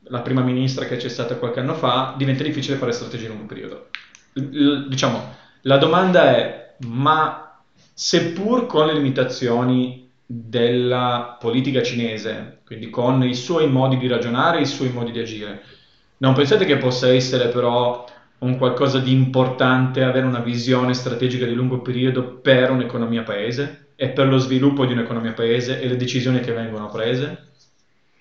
la 0.04 0.20
prima 0.20 0.42
ministra 0.42 0.86
che 0.86 0.98
c'è 0.98 1.08
stata 1.08 1.38
qualche 1.38 1.62
anno 1.62 1.74
fa, 1.74 2.16
diventa 2.18 2.44
difficile 2.44 2.76
fare 2.76 2.92
strategie 2.92 3.26
in 3.26 3.32
lungo 3.32 3.46
periodo. 3.46 3.88
L- 4.34 4.88
diciamo, 4.90 5.36
la 5.62 5.78
domanda 5.78 6.36
è, 6.36 6.76
ma 6.80 7.62
seppur 7.94 8.66
con 8.66 8.88
le 8.88 8.94
limitazioni 8.94 10.12
della 10.26 11.38
politica 11.40 11.82
cinese, 11.82 12.60
quindi 12.66 12.90
con 12.90 13.24
i 13.24 13.36
suoi 13.36 13.70
modi 13.70 13.98
di 13.98 14.08
ragionare, 14.08 14.60
i 14.60 14.66
suoi 14.66 14.90
modi 14.90 15.12
di 15.12 15.20
agire, 15.20 15.63
non 16.18 16.34
pensate 16.34 16.66
che 16.66 16.78
possa 16.78 17.08
essere 17.08 17.48
però 17.48 18.06
un 18.39 18.58
qualcosa 18.58 19.00
di 19.00 19.12
importante 19.12 20.04
avere 20.04 20.26
una 20.26 20.39
visione 20.39 20.93
strategica 20.93 21.45
di 21.45 21.54
lungo 21.54 21.80
periodo 21.80 22.39
per 22.41 22.69
un'economia 22.71 23.23
paese 23.23 23.88
e 23.95 24.10
per 24.10 24.28
lo 24.28 24.38
sviluppo 24.38 24.86
di 24.86 24.93
un'economia 24.93 25.34
paese 25.34 25.80
e 25.82 25.88
le 25.88 25.95
decisioni 25.95 26.39
che 26.39 26.52
vengono 26.52 26.88
prese? 26.89 27.45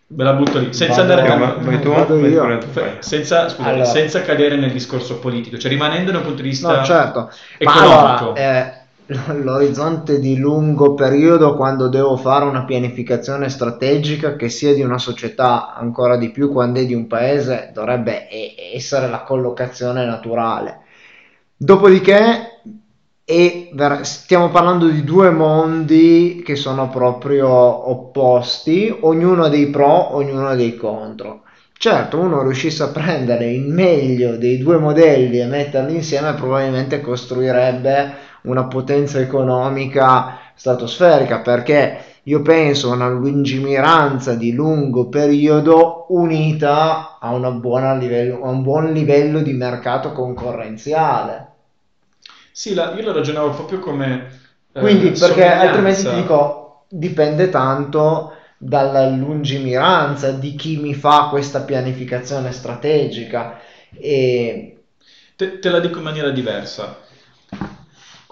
Ve 0.09 0.23
la 0.23 0.35
butto 0.35 0.59
lì, 0.61 0.73
senza 0.73 1.03
Vado- 1.03 1.21
andare 1.21 1.29
Vai- 1.39 1.65
vai 1.65 1.81
tu? 1.81 1.91
Vado 1.91 2.21
Vai 2.21 2.31
io. 2.31 2.41
pure 2.41 2.59
tu, 2.59 2.67
Fe- 2.69 2.81
vai. 2.81 2.97
senza, 3.01 3.49
scusate, 3.49 3.69
Allora. 3.71 3.85
senza 3.85 4.23
cadere 4.23 4.57
nel 4.57 4.71
discorso 4.71 5.19
politico, 5.19 5.59
cioè 5.59 5.69
rimanendo 5.71 6.13
da 6.13 6.19
un 6.19 6.25
punto 6.25 6.43
di 6.43 6.49
vista 6.49 6.79
No, 6.79 6.85
certo. 6.85 7.21
Ma 7.21 7.31
economico. 7.59 8.25
allora, 8.33 8.35
eh, 8.35 8.73
l'orizzonte 9.43 10.19
di 10.19 10.37
lungo 10.37 10.95
periodo 10.95 11.55
quando 11.55 11.89
devo 11.89 12.17
fare 12.17 12.45
una 12.45 12.65
pianificazione 12.65 13.49
strategica 13.49 14.35
che 14.35 14.49
sia 14.49 14.75
di 14.75 14.83
una 14.83 14.99
società 14.99 15.75
ancora 15.75 16.17
di 16.17 16.31
più 16.31 16.51
quando 16.51 16.81
è 16.81 16.87
di 16.87 16.95
un 16.95 17.07
paese 17.07 17.71
dovrebbe 17.73 18.27
essere 18.75 19.09
la 19.09 19.23
collocazione 19.23 20.05
naturale. 20.05 20.81
Dopodiché 21.57 22.63
stiamo 24.03 24.51
parlando 24.51 24.89
di 24.89 25.05
due 25.05 25.31
mondi 25.31 26.43
che 26.45 26.57
sono 26.57 26.89
proprio 26.89 27.49
opposti, 27.49 28.95
ognuno 29.01 29.49
dei 29.49 29.69
pro, 29.69 30.17
ognuno 30.17 30.55
dei 30.57 30.77
contro. 30.77 31.43
Certo, 31.79 32.19
uno 32.19 32.43
riuscisse 32.43 32.83
a 32.83 32.89
prendere 32.89 33.53
il 33.53 33.69
meglio 33.69 34.37
dei 34.37 34.59
due 34.59 34.79
modelli 34.79 35.41
e 35.41 35.47
metterli 35.47 35.95
insieme, 35.95 36.35
probabilmente 36.35 37.01
costruirebbe 37.01 38.15
una 38.47 38.67
potenza 38.67 39.21
economica 39.21 40.39
stratosferica, 40.55 41.41
perché 41.41 41.99
io 42.25 42.43
penso 42.43 42.91
a 42.91 42.95
una 42.95 43.09
lungimiranza 43.09 44.35
di 44.35 44.53
lungo 44.53 45.09
periodo 45.09 46.07
unita 46.09 47.19
a, 47.21 47.33
una 47.35 47.51
buona 47.53 47.95
livello, 47.95 48.43
a 48.45 48.49
un 48.51 48.63
buon 48.63 48.93
livello 48.93 49.41
di 49.43 49.53
mercato 49.53 50.13
concorrenziale. 50.13 51.49
Sì, 52.53 52.75
la- 52.75 52.95
io 52.95 53.03
lo 53.03 53.13
ragionavo 53.13 53.51
proprio 53.55 53.79
come 53.79 54.41
eh, 54.73 54.81
Quindi, 54.81 55.11
perché 55.13 55.45
altrimenti 55.47 56.07
ti 56.07 56.15
dico, 56.15 56.85
dipende 56.89 57.49
tanto 57.49 58.33
dalla 58.59 59.07
lungimiranza 59.09 60.33
di 60.33 60.55
chi 60.55 60.77
mi 60.79 60.95
fa 60.95 61.29
questa 61.31 61.61
pianificazione 61.63 62.53
strategica. 62.53 63.59
E 63.91 64.73
Te, 65.37 65.59
te 65.59 65.69
la 65.71 65.81
dico 65.81 65.99
in 65.99 66.05
maniera 66.05 66.31
diversa, 66.31 66.99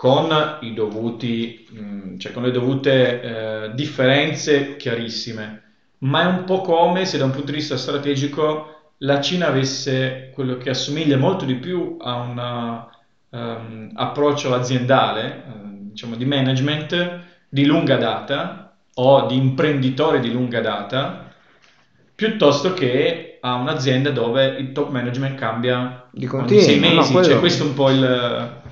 con 0.05 0.59
i 0.61 0.75
dovuti, 0.75 1.67
mh, 1.71 2.19
cioè 2.19 2.31
con 2.33 2.43
le 2.43 2.51
dovute 2.51 3.21
eh, 3.23 3.71
differenze 3.75 4.77
chiarissime, 4.77 5.63
ma 6.01 6.23
è 6.25 6.27
un 6.27 6.45
po' 6.45 6.61
come 6.61 7.07
se 7.07 7.17
da 7.17 7.25
un 7.25 7.31
punto 7.31 7.51
di 7.53 7.57
vista 7.57 7.79
strategico 7.79 8.93
la 8.99 9.19
Cina 9.23 9.47
avesse 9.47 10.31
quello 10.35 10.59
che 10.59 10.69
assomiglia 10.69 11.17
molto 11.17 11.47
di 11.47 11.55
più 11.55 11.97
a 12.01 12.17
una 12.17 12.87
ehm, 13.31 13.93
approccio 13.95 14.53
aziendale, 14.53 15.37
eh, 15.37 15.69
diciamo 15.91 16.17
di 16.17 16.27
management 16.27 17.23
di 17.49 17.65
lunga 17.65 17.97
data 17.97 18.77
o 18.97 19.27
di 19.27 19.37
imprenditore 19.37 20.21
di 20.21 20.31
lunga 20.31 20.61
data, 20.61 21.33
piuttosto 22.15 22.75
che 22.75 23.39
a 23.41 23.55
un'azienda 23.55 24.11
dove 24.11 24.45
il 24.59 24.73
top 24.73 24.91
management 24.91 25.39
cambia 25.39 26.07
Di 26.11 26.27
ogni 26.27 26.27
continuo, 26.27 26.63
sei 26.63 26.79
no, 26.81 26.87
mesi. 26.95 27.13
quello- 27.13 27.27
Cioè, 27.29 27.39
questo 27.39 27.65
è 27.65 27.67
un 27.67 27.75
po' 27.75 27.91
il... 27.91 28.63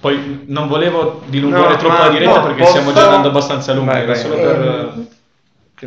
Poi 0.00 0.44
non 0.46 0.66
volevo 0.68 1.20
dilungare 1.26 1.72
No, 1.74 1.76
troppo 1.76 2.02
la 2.02 2.08
diretta 2.08 2.38
no, 2.38 2.42
perché 2.42 2.58
posso- 2.58 2.70
stiamo 2.70 2.92
già 2.92 3.04
andando 3.04 3.28
abbastanza 3.28 3.74
lunghi, 3.74 3.90
Vai, 3.92 4.06
vai. 4.06 4.16
solo 4.16 4.34
Eh, 4.34 4.40
per... 4.40 4.92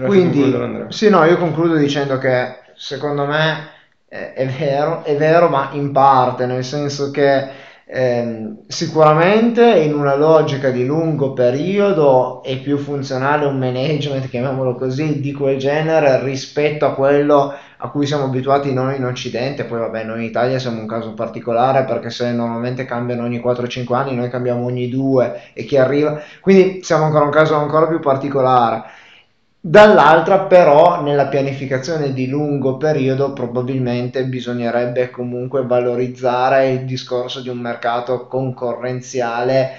Quindi, 0.05 0.55
sì, 0.89 1.09
no, 1.09 1.23
io 1.23 1.37
concludo 1.37 1.75
dicendo 1.75 2.17
che 2.17 2.61
secondo 2.75 3.25
me 3.25 3.67
eh, 4.09 4.33
è 4.33 4.47
vero, 4.47 5.03
è 5.03 5.15
vero, 5.15 5.49
ma 5.49 5.69
in 5.73 5.91
parte, 5.91 6.45
nel 6.47 6.63
senso 6.63 7.11
che 7.11 7.47
ehm, 7.85 8.63
sicuramente 8.67 9.63
in 9.79 9.93
una 9.93 10.15
logica 10.15 10.69
di 10.69 10.83
lungo 10.85 11.33
periodo 11.33 12.41
è 12.41 12.59
più 12.59 12.77
funzionale 12.77 13.45
un 13.45 13.57
management, 13.59 14.29
chiamiamolo 14.29 14.75
così, 14.75 15.19
di 15.19 15.31
quel 15.31 15.57
genere 15.57 16.23
rispetto 16.23 16.85
a 16.85 16.93
quello 16.95 17.53
a 17.83 17.89
cui 17.89 18.05
siamo 18.05 18.23
abituati 18.23 18.73
noi 18.73 18.95
in 18.95 19.03
Occidente. 19.03 19.65
Poi, 19.65 19.79
vabbè, 19.79 20.05
noi 20.05 20.19
in 20.19 20.23
Italia 20.23 20.57
siamo 20.57 20.79
un 20.79 20.87
caso 20.87 21.13
particolare 21.13 21.83
perché 21.83 22.09
se 22.09 22.31
normalmente 22.31 22.85
cambiano 22.85 23.23
ogni 23.23 23.39
4-5 23.39 23.93
anni, 23.93 24.15
noi 24.15 24.29
cambiamo 24.29 24.63
ogni 24.63 24.87
2 24.87 25.51
e 25.53 25.65
chi 25.65 25.75
arriva, 25.75 26.21
quindi 26.39 26.81
siamo 26.81 27.03
ancora 27.03 27.25
un 27.25 27.31
caso 27.31 27.55
ancora 27.55 27.87
più 27.87 27.99
particolare. 27.99 28.83
Dall'altra 29.59 30.39
però 30.41 31.01
nella 31.01 31.27
pianificazione 31.27 32.13
di 32.13 32.27
lungo 32.27 32.77
periodo 32.77 33.33
probabilmente 33.33 34.25
bisognerebbe 34.25 35.09
comunque 35.09 35.65
valorizzare 35.65 36.69
il 36.71 36.85
discorso 36.85 37.41
di 37.41 37.49
un 37.49 37.59
mercato 37.59 38.27
concorrenziale 38.27 39.71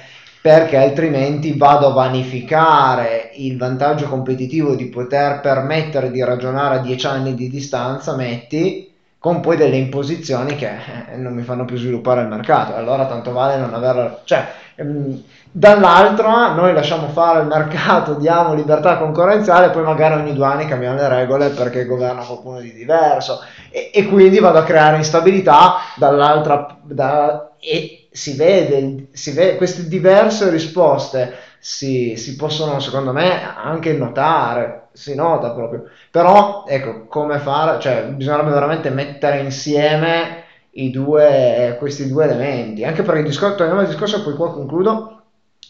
perché 0.45 0.77
altrimenti 0.77 1.57
vado 1.57 1.87
a 1.87 1.93
vanificare 1.95 3.31
il 3.37 3.57
vantaggio 3.57 4.07
competitivo 4.09 4.75
di 4.75 4.91
poter 4.91 5.41
permettere 5.41 6.11
di 6.11 6.23
ragionare 6.23 6.75
a 6.75 6.79
10 6.81 7.07
anni 7.07 7.35
di 7.35 7.49
distanza, 7.49 8.15
metti, 8.15 8.93
con 9.19 9.41
poi 9.41 9.57
delle 9.57 9.77
imposizioni 9.77 10.55
che 10.55 10.69
eh, 11.13 11.17
non 11.17 11.33
mi 11.33 11.41
fanno 11.45 11.65
più 11.65 11.79
sviluppare 11.79 12.21
il 12.21 12.29
mercato. 12.29 12.75
Allora 12.75 13.07
tanto 13.07 13.33
vale 13.33 13.57
non 13.57 13.73
averla... 13.73 14.21
Cioè, 14.25 14.47
ehm, 14.75 15.23
dall'altra 15.51 16.53
noi 16.53 16.75
lasciamo 16.75 17.09
fare 17.09 17.41
il 17.41 17.47
mercato, 17.47 18.13
diamo 18.21 18.53
libertà 18.53 18.99
concorrenziale, 18.99 19.71
poi 19.71 19.83
magari 19.85 20.21
ogni 20.21 20.35
due 20.35 20.45
anni 20.45 20.67
cambiamo 20.67 20.97
le 20.97 21.09
regole 21.09 21.49
perché 21.49 21.87
governa 21.87 22.23
qualcuno 22.23 22.61
di 22.61 22.71
diverso 22.75 23.41
e, 23.71 23.91
e 23.95 24.05
quindi 24.09 24.41
vado 24.41 24.59
a 24.59 24.65
creare 24.65 24.99
instabilità 24.99 25.77
dall'altra 25.97 26.77
da- 26.83 27.53
e 27.59 28.04
si 28.15 28.37
vede, 28.37 29.09
si 29.11 29.33
vede 29.33 29.57
queste 29.57 29.89
diverse 29.89 30.49
risposte 30.49 31.33
si, 31.59 32.15
si 32.17 32.37
possono 32.37 32.79
secondo 32.79 33.13
me 33.13 33.43
anche 33.57 33.93
notare, 33.93 34.89
si 34.93 35.17
nota 35.17 35.51
proprio, 35.53 35.85
però 36.13 36.65
ecco 36.65 37.07
come 37.09 37.41
fare, 37.41 37.81
cioè 37.81 38.05
bisognerebbe 38.07 38.51
veramente 38.53 38.91
mettere 38.91 39.41
insieme 39.41 40.45
due, 40.71 41.75
questi 41.81 42.07
due 42.09 42.25
elementi, 42.25 42.85
anche 42.85 43.03
perché 43.03 43.21
il 43.21 43.27
discorso, 43.27 43.57
torniamo 43.57 43.81
al 43.81 43.89
discorso, 43.89 44.23
poi 44.23 44.35
qua 44.35 44.53
concludo, 44.53 45.23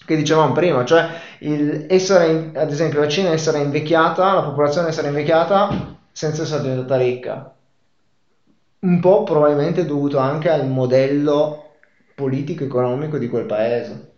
che 0.04 0.16
dicevamo 0.16 0.52
prima, 0.52 0.84
cioè 0.84 1.08
il 1.38 1.86
essere, 1.88 2.26
in- 2.30 2.50
ad 2.54 2.70
esempio 2.70 3.00
la 3.00 3.08
Cina 3.08 3.30
essere 3.30 3.60
invecchiata, 3.60 4.34
la 4.34 4.42
popolazione 4.42 4.88
essere 4.88 5.08
invecchiata 5.08 5.96
senza 6.12 6.42
essere 6.42 6.62
diventata 6.62 6.96
ricca, 6.98 7.54
un 8.80 9.00
po' 9.00 9.22
probabilmente 9.24 9.84
dovuto 9.86 10.18
anche 10.18 10.50
al 10.50 10.68
modello 10.68 11.63
politico-economico 12.14 13.18
di 13.18 13.28
quel 13.28 13.44
paese. 13.44 14.12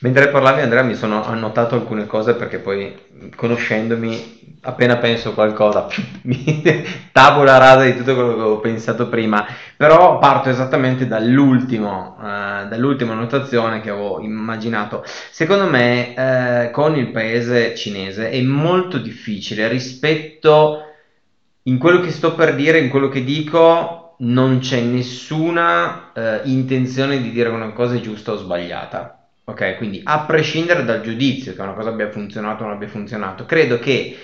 Mentre 0.00 0.28
parlavi 0.28 0.60
Andrea 0.60 0.82
mi 0.82 0.94
sono 0.94 1.24
annotato 1.24 1.74
alcune 1.74 2.06
cose 2.06 2.34
perché 2.34 2.58
poi 2.58 3.30
conoscendomi 3.34 4.42
appena 4.64 4.96
penso 4.96 5.32
qualcosa 5.34 5.86
mi 6.22 6.62
tabula 7.12 7.58
rasa 7.58 7.84
di 7.84 7.96
tutto 7.96 8.14
quello 8.14 8.28
che 8.34 8.40
avevo 8.40 8.60
pensato 8.60 9.08
prima 9.08 9.46
però 9.76 10.18
parto 10.18 10.48
esattamente 10.48 11.06
dall'ultimo 11.06 12.16
eh, 12.18 12.66
dall'ultima 12.68 13.12
annotazione 13.12 13.80
che 13.80 13.90
avevo 13.90 14.20
immaginato 14.20 15.02
secondo 15.04 15.66
me 15.66 16.14
eh, 16.14 16.70
con 16.70 16.96
il 16.96 17.08
paese 17.08 17.74
cinese 17.74 18.30
è 18.30 18.40
molto 18.40 18.98
difficile 18.98 19.68
rispetto 19.68 20.80
in 21.64 21.78
quello 21.78 22.00
che 22.00 22.10
sto 22.10 22.34
per 22.34 22.54
dire 22.54 22.78
in 22.78 22.88
quello 22.88 23.08
che 23.08 23.22
dico 23.22 24.03
non 24.24 24.58
c'è 24.58 24.80
nessuna 24.80 26.12
eh, 26.12 26.40
intenzione 26.44 27.20
di 27.20 27.30
dire 27.30 27.48
una 27.48 27.72
cosa 27.72 28.00
giusta 28.00 28.32
o 28.32 28.36
sbagliata 28.36 29.18
Ok, 29.46 29.76
quindi 29.76 30.00
a 30.02 30.24
prescindere 30.24 30.84
dal 30.84 31.02
giudizio 31.02 31.52
che 31.54 31.60
una 31.60 31.74
cosa 31.74 31.90
abbia 31.90 32.10
funzionato 32.10 32.62
o 32.62 32.66
non 32.66 32.76
abbia 32.76 32.88
funzionato, 32.88 33.44
credo 33.44 33.78
che 33.78 34.16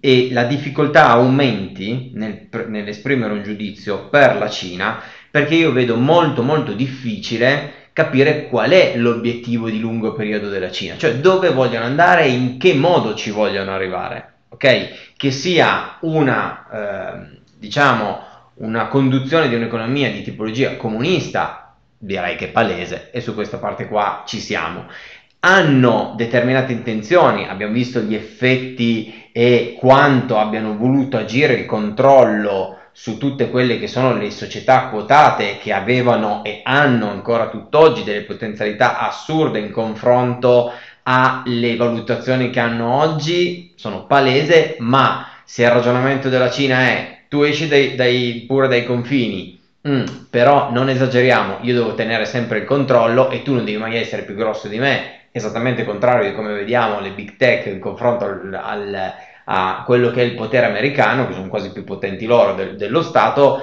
e 0.00 0.28
la 0.32 0.44
difficoltà 0.44 1.08
aumenti 1.08 2.10
nel, 2.12 2.48
pr- 2.48 2.66
nell'esprimere 2.66 3.32
un 3.32 3.42
giudizio 3.42 4.08
per 4.08 4.36
la 4.36 4.48
Cina 4.50 5.00
perché 5.30 5.54
io 5.54 5.72
vedo 5.72 5.96
molto 5.96 6.42
molto 6.42 6.72
difficile 6.72 7.84
capire 7.92 8.48
qual 8.48 8.70
è 8.70 8.96
l'obiettivo 8.96 9.70
di 9.70 9.78
lungo 9.78 10.12
periodo 10.12 10.50
della 10.50 10.70
Cina, 10.70 10.96
cioè 10.98 11.16
dove 11.16 11.50
vogliono 11.50 11.86
andare 11.86 12.24
e 12.24 12.30
in 12.32 12.58
che 12.58 12.74
modo 12.74 13.14
ci 13.14 13.30
vogliono 13.30 13.72
arrivare, 13.72 14.32
ok? 14.48 15.14
Che 15.16 15.30
sia 15.30 15.96
una, 16.00 17.22
eh, 17.22 17.40
diciamo, 17.58 18.35
una 18.56 18.86
conduzione 18.88 19.48
di 19.48 19.54
un'economia 19.54 20.10
di 20.10 20.22
tipologia 20.22 20.76
comunista 20.76 21.74
direi 21.98 22.36
che 22.36 22.46
è 22.46 22.50
palese 22.50 23.10
e 23.10 23.20
su 23.20 23.34
questa 23.34 23.58
parte 23.58 23.86
qua 23.86 24.22
ci 24.26 24.38
siamo. 24.38 24.86
Hanno 25.40 26.14
determinate 26.16 26.72
intenzioni, 26.72 27.46
abbiamo 27.46 27.72
visto 27.72 28.00
gli 28.00 28.14
effetti 28.14 29.28
e 29.32 29.76
quanto 29.78 30.38
abbiano 30.38 30.76
voluto 30.76 31.16
agire 31.16 31.54
il 31.54 31.66
controllo 31.66 32.78
su 32.92 33.18
tutte 33.18 33.50
quelle 33.50 33.78
che 33.78 33.86
sono 33.86 34.16
le 34.16 34.30
società 34.30 34.88
quotate 34.88 35.58
che 35.58 35.72
avevano 35.72 36.42
e 36.42 36.62
hanno 36.64 37.10
ancora 37.10 37.48
tutt'oggi 37.48 38.02
delle 38.02 38.22
potenzialità 38.22 38.98
assurde 38.98 39.58
in 39.58 39.70
confronto 39.70 40.72
alle 41.02 41.76
valutazioni 41.76 42.50
che 42.50 42.58
hanno 42.58 42.94
oggi, 42.94 43.74
sono 43.76 44.06
palese, 44.06 44.76
ma 44.78 45.28
se 45.44 45.62
il 45.62 45.70
ragionamento 45.70 46.28
della 46.28 46.50
Cina 46.50 46.78
è 46.80 47.15
tu 47.28 47.42
esci 47.42 47.68
dai, 47.68 47.94
dai, 47.94 48.44
pure 48.46 48.68
dai 48.68 48.84
confini, 48.84 49.54
Mm, 49.88 50.04
però 50.30 50.72
non 50.72 50.88
esageriamo, 50.88 51.58
io 51.62 51.72
devo 51.74 51.94
tenere 51.94 52.24
sempre 52.24 52.58
il 52.58 52.64
controllo 52.64 53.30
e 53.30 53.42
tu 53.42 53.54
non 53.54 53.64
devi 53.64 53.76
mai 53.76 53.96
essere 53.96 54.24
più 54.24 54.34
grosso 54.34 54.66
di 54.66 54.78
me, 54.78 55.26
esattamente 55.30 55.84
contrario 55.84 56.28
di 56.28 56.34
come 56.34 56.52
vediamo 56.54 56.98
le 56.98 57.12
big 57.12 57.36
tech 57.36 57.66
in 57.66 57.78
confronto 57.78 58.24
al, 58.24 58.52
al, 58.60 59.14
a 59.44 59.82
quello 59.86 60.10
che 60.10 60.22
è 60.22 60.24
il 60.24 60.34
potere 60.34 60.66
americano, 60.66 61.28
che 61.28 61.34
sono 61.34 61.46
quasi 61.48 61.70
più 61.70 61.84
potenti 61.84 62.26
loro 62.26 62.54
del, 62.54 62.74
dello 62.74 63.00
Stato, 63.00 63.62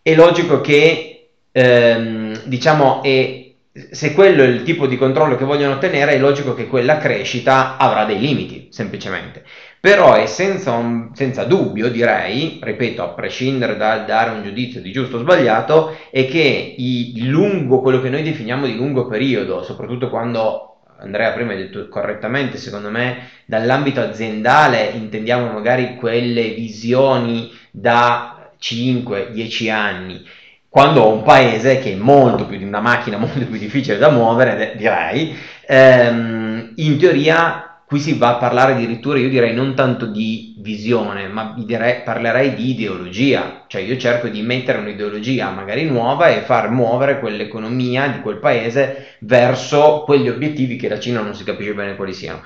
è 0.00 0.14
logico 0.14 0.60
che 0.60 1.26
ehm, 1.50 2.42
diciamo 2.44 3.02
è, 3.02 3.50
se 3.90 4.12
quello 4.12 4.42
è 4.44 4.46
il 4.46 4.62
tipo 4.62 4.86
di 4.86 4.96
controllo 4.96 5.34
che 5.34 5.44
vogliono 5.44 5.74
ottenere, 5.74 6.12
è 6.12 6.18
logico 6.18 6.54
che 6.54 6.68
quella 6.68 6.98
crescita 6.98 7.76
avrà 7.76 8.04
dei 8.04 8.20
limiti, 8.20 8.68
semplicemente. 8.70 9.42
Però 9.84 10.14
è 10.14 10.24
senza, 10.24 10.72
un, 10.72 11.10
senza, 11.12 11.44
dubbio, 11.44 11.90
direi, 11.90 12.58
ripeto, 12.62 13.02
a 13.02 13.08
prescindere 13.08 13.76
dal 13.76 14.06
dare 14.06 14.30
un 14.30 14.42
giudizio 14.42 14.80
di 14.80 14.90
giusto 14.90 15.16
o 15.16 15.20
sbagliato, 15.20 15.94
è 16.10 16.24
che 16.24 16.74
lungo, 17.18 17.82
quello 17.82 18.00
che 18.00 18.08
noi 18.08 18.22
definiamo 18.22 18.64
di 18.64 18.76
lungo 18.76 19.06
periodo, 19.06 19.62
soprattutto 19.62 20.08
quando 20.08 20.76
Andrea 21.00 21.32
prima 21.32 21.52
ha 21.52 21.56
detto 21.56 21.86
correttamente, 21.88 22.56
secondo 22.56 22.88
me, 22.88 23.28
dall'ambito 23.44 24.00
aziendale 24.00 24.92
intendiamo 24.94 25.52
magari 25.52 25.96
quelle 25.96 26.54
visioni 26.54 27.52
da 27.70 28.52
5-10 28.58 29.70
anni, 29.70 30.24
quando 30.66 31.02
ho 31.02 31.12
un 31.12 31.22
paese 31.22 31.78
che 31.80 31.92
è 31.92 31.96
molto 31.96 32.46
più 32.46 32.56
di 32.56 32.64
una 32.64 32.80
macchina 32.80 33.18
molto 33.20 33.44
più 33.44 33.58
difficile 33.58 33.98
da 33.98 34.08
muovere, 34.08 34.76
direi, 34.78 35.36
ehm, 35.66 36.72
in 36.76 36.96
teoria 36.96 37.68
qui 37.86 38.00
si 38.00 38.14
va 38.14 38.30
a 38.30 38.36
parlare 38.36 38.72
addirittura, 38.72 39.18
io 39.18 39.28
direi 39.28 39.52
non 39.54 39.74
tanto 39.74 40.06
di 40.06 40.54
visione, 40.58 41.28
ma 41.28 41.54
direi, 41.56 42.02
parlerei 42.02 42.54
di 42.54 42.70
ideologia, 42.70 43.64
cioè 43.66 43.82
io 43.82 43.96
cerco 43.96 44.28
di 44.28 44.42
mettere 44.42 44.78
un'ideologia 44.78 45.50
magari 45.50 45.84
nuova 45.84 46.28
e 46.28 46.40
far 46.40 46.70
muovere 46.70 47.20
quell'economia 47.20 48.08
di 48.08 48.20
quel 48.20 48.38
paese 48.38 49.16
verso 49.20 50.02
quegli 50.04 50.28
obiettivi 50.28 50.76
che 50.76 50.88
la 50.88 50.98
Cina 50.98 51.20
non 51.20 51.34
si 51.34 51.44
capisce 51.44 51.74
bene 51.74 51.96
quali 51.96 52.14
siano. 52.14 52.42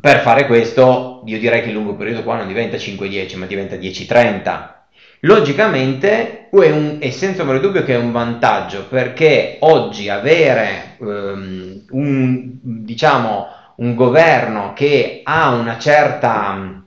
Per 0.00 0.20
fare 0.20 0.46
questo, 0.46 1.22
io 1.26 1.38
direi 1.38 1.62
che 1.62 1.68
il 1.68 1.74
lungo 1.74 1.94
periodo 1.94 2.22
qua 2.22 2.36
non 2.36 2.48
diventa 2.48 2.76
5-10, 2.76 3.36
ma 3.36 3.46
diventa 3.46 3.76
10-30. 3.76 4.80
Logicamente 5.24 6.48
è, 6.50 6.70
un, 6.70 6.96
è 6.98 7.10
senza 7.10 7.42
ombra 7.42 7.58
di 7.58 7.64
dubbio 7.64 7.84
che 7.84 7.94
è 7.94 7.98
un 7.98 8.10
vantaggio 8.10 8.86
perché 8.88 9.58
oggi 9.60 10.08
avere 10.08 10.96
um, 10.98 11.84
un, 11.90 12.50
diciamo, 12.60 13.46
un 13.76 13.94
governo 13.94 14.72
che 14.74 15.20
ha 15.24 15.50
una 15.50 15.78
certa, 15.78 16.82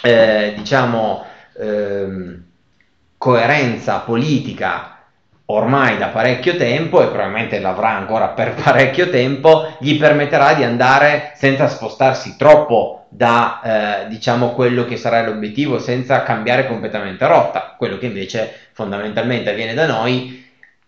eh, 0.00 0.52
diciamo, 0.56 1.24
eh, 1.58 2.40
coerenza 3.18 3.98
politica 3.98 4.92
ormai 5.46 5.98
da 5.98 6.08
parecchio 6.08 6.56
tempo 6.56 7.02
e 7.02 7.06
probabilmente 7.06 7.60
l'avrà 7.60 7.90
ancora 7.90 8.28
per 8.28 8.54
parecchio 8.60 9.10
tempo, 9.10 9.76
gli 9.78 9.98
permetterà 9.98 10.54
di 10.54 10.64
andare 10.64 11.32
senza 11.36 11.68
spostarsi 11.68 12.36
troppo 12.36 13.06
da 13.08 13.60
eh, 14.04 14.08
diciamo 14.08 14.52
quello 14.52 14.84
che 14.86 14.96
sarà 14.96 15.22
l'obiettivo, 15.22 15.78
senza 15.78 16.22
cambiare 16.22 16.66
completamente 16.66 17.26
rotta, 17.26 17.74
quello 17.76 17.98
che 17.98 18.06
invece 18.06 18.54
fondamentalmente 18.72 19.50
avviene 19.50 19.74
da 19.74 19.86
noi 19.86 20.41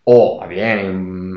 o 0.05 0.39
avviene 0.39 0.83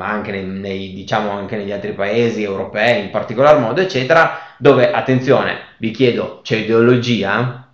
anche, 0.02 0.30
nei, 0.30 0.44
nei, 0.44 0.92
diciamo 0.92 1.30
anche 1.30 1.56
negli 1.56 1.72
altri 1.72 1.92
paesi 1.92 2.42
europei 2.42 3.04
in 3.04 3.10
particolar 3.10 3.58
modo, 3.58 3.80
eccetera, 3.80 4.38
dove 4.58 4.90
attenzione, 4.90 5.74
vi 5.78 5.90
chiedo, 5.90 6.40
c'è 6.42 6.56
ideologia? 6.56 7.68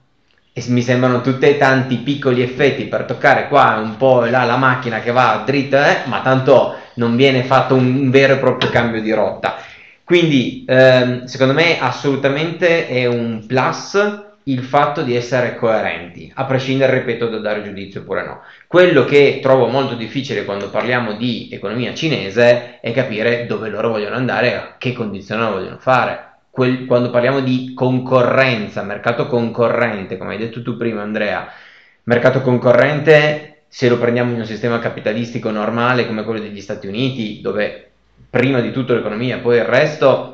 e 0.56 0.62
mi 0.68 0.82
sembrano 0.82 1.20
tutti 1.20 1.56
tanti 1.56 1.96
piccoli 1.96 2.40
effetti 2.40 2.84
per 2.84 3.06
toccare 3.06 3.48
qua 3.48 3.80
un 3.82 3.96
po' 3.96 4.24
là 4.24 4.44
la 4.44 4.56
macchina 4.56 5.00
che 5.00 5.10
va 5.10 5.42
dritta, 5.44 6.04
eh, 6.04 6.08
ma 6.08 6.20
tanto 6.20 6.76
non 6.94 7.16
viene 7.16 7.42
fatto 7.42 7.74
un, 7.74 7.92
un 7.92 8.10
vero 8.10 8.34
e 8.34 8.38
proprio 8.38 8.70
cambio 8.70 9.00
di 9.00 9.10
rotta. 9.12 9.56
Quindi 10.04 10.64
ehm, 10.64 11.24
secondo 11.24 11.54
me 11.54 11.80
assolutamente 11.80 12.86
è 12.86 13.06
un 13.06 13.44
plus 13.48 13.98
il 14.44 14.62
fatto 14.62 15.02
di 15.02 15.16
essere 15.16 15.56
coerenti, 15.56 16.30
a 16.34 16.44
prescindere, 16.44 16.98
ripeto, 16.98 17.28
da 17.28 17.38
dare 17.38 17.62
giudizio 17.62 18.00
oppure 18.00 18.24
no. 18.24 18.42
Quello 18.66 19.04
che 19.04 19.40
trovo 19.42 19.66
molto 19.68 19.94
difficile 19.94 20.44
quando 20.44 20.70
parliamo 20.70 21.14
di 21.14 21.48
economia 21.50 21.94
cinese 21.94 22.80
è 22.80 22.92
capire 22.92 23.46
dove 23.46 23.68
loro 23.68 23.90
vogliono 23.90 24.16
andare 24.16 24.50
e 24.50 24.54
a 24.54 24.74
che 24.78 24.92
condizioni 24.92 25.42
lo 25.42 25.52
vogliono 25.52 25.78
fare 25.78 26.32
quel, 26.54 26.86
quando 26.86 27.10
parliamo 27.10 27.40
di 27.40 27.72
concorrenza, 27.74 28.84
mercato 28.84 29.26
concorrente, 29.26 30.16
come 30.16 30.34
hai 30.34 30.38
detto 30.38 30.62
tu 30.62 30.76
prima 30.76 31.02
Andrea, 31.02 31.50
mercato 32.04 32.42
concorrente 32.42 33.62
se 33.66 33.88
lo 33.88 33.98
prendiamo 33.98 34.30
in 34.32 34.38
un 34.38 34.46
sistema 34.46 34.78
capitalistico 34.78 35.50
normale 35.50 36.06
come 36.06 36.22
quello 36.22 36.38
degli 36.38 36.60
Stati 36.60 36.86
Uniti, 36.86 37.40
dove 37.40 37.90
prima 38.30 38.60
di 38.60 38.70
tutto 38.70 38.94
l'economia, 38.94 39.38
poi 39.38 39.56
il 39.56 39.64
resto, 39.64 40.33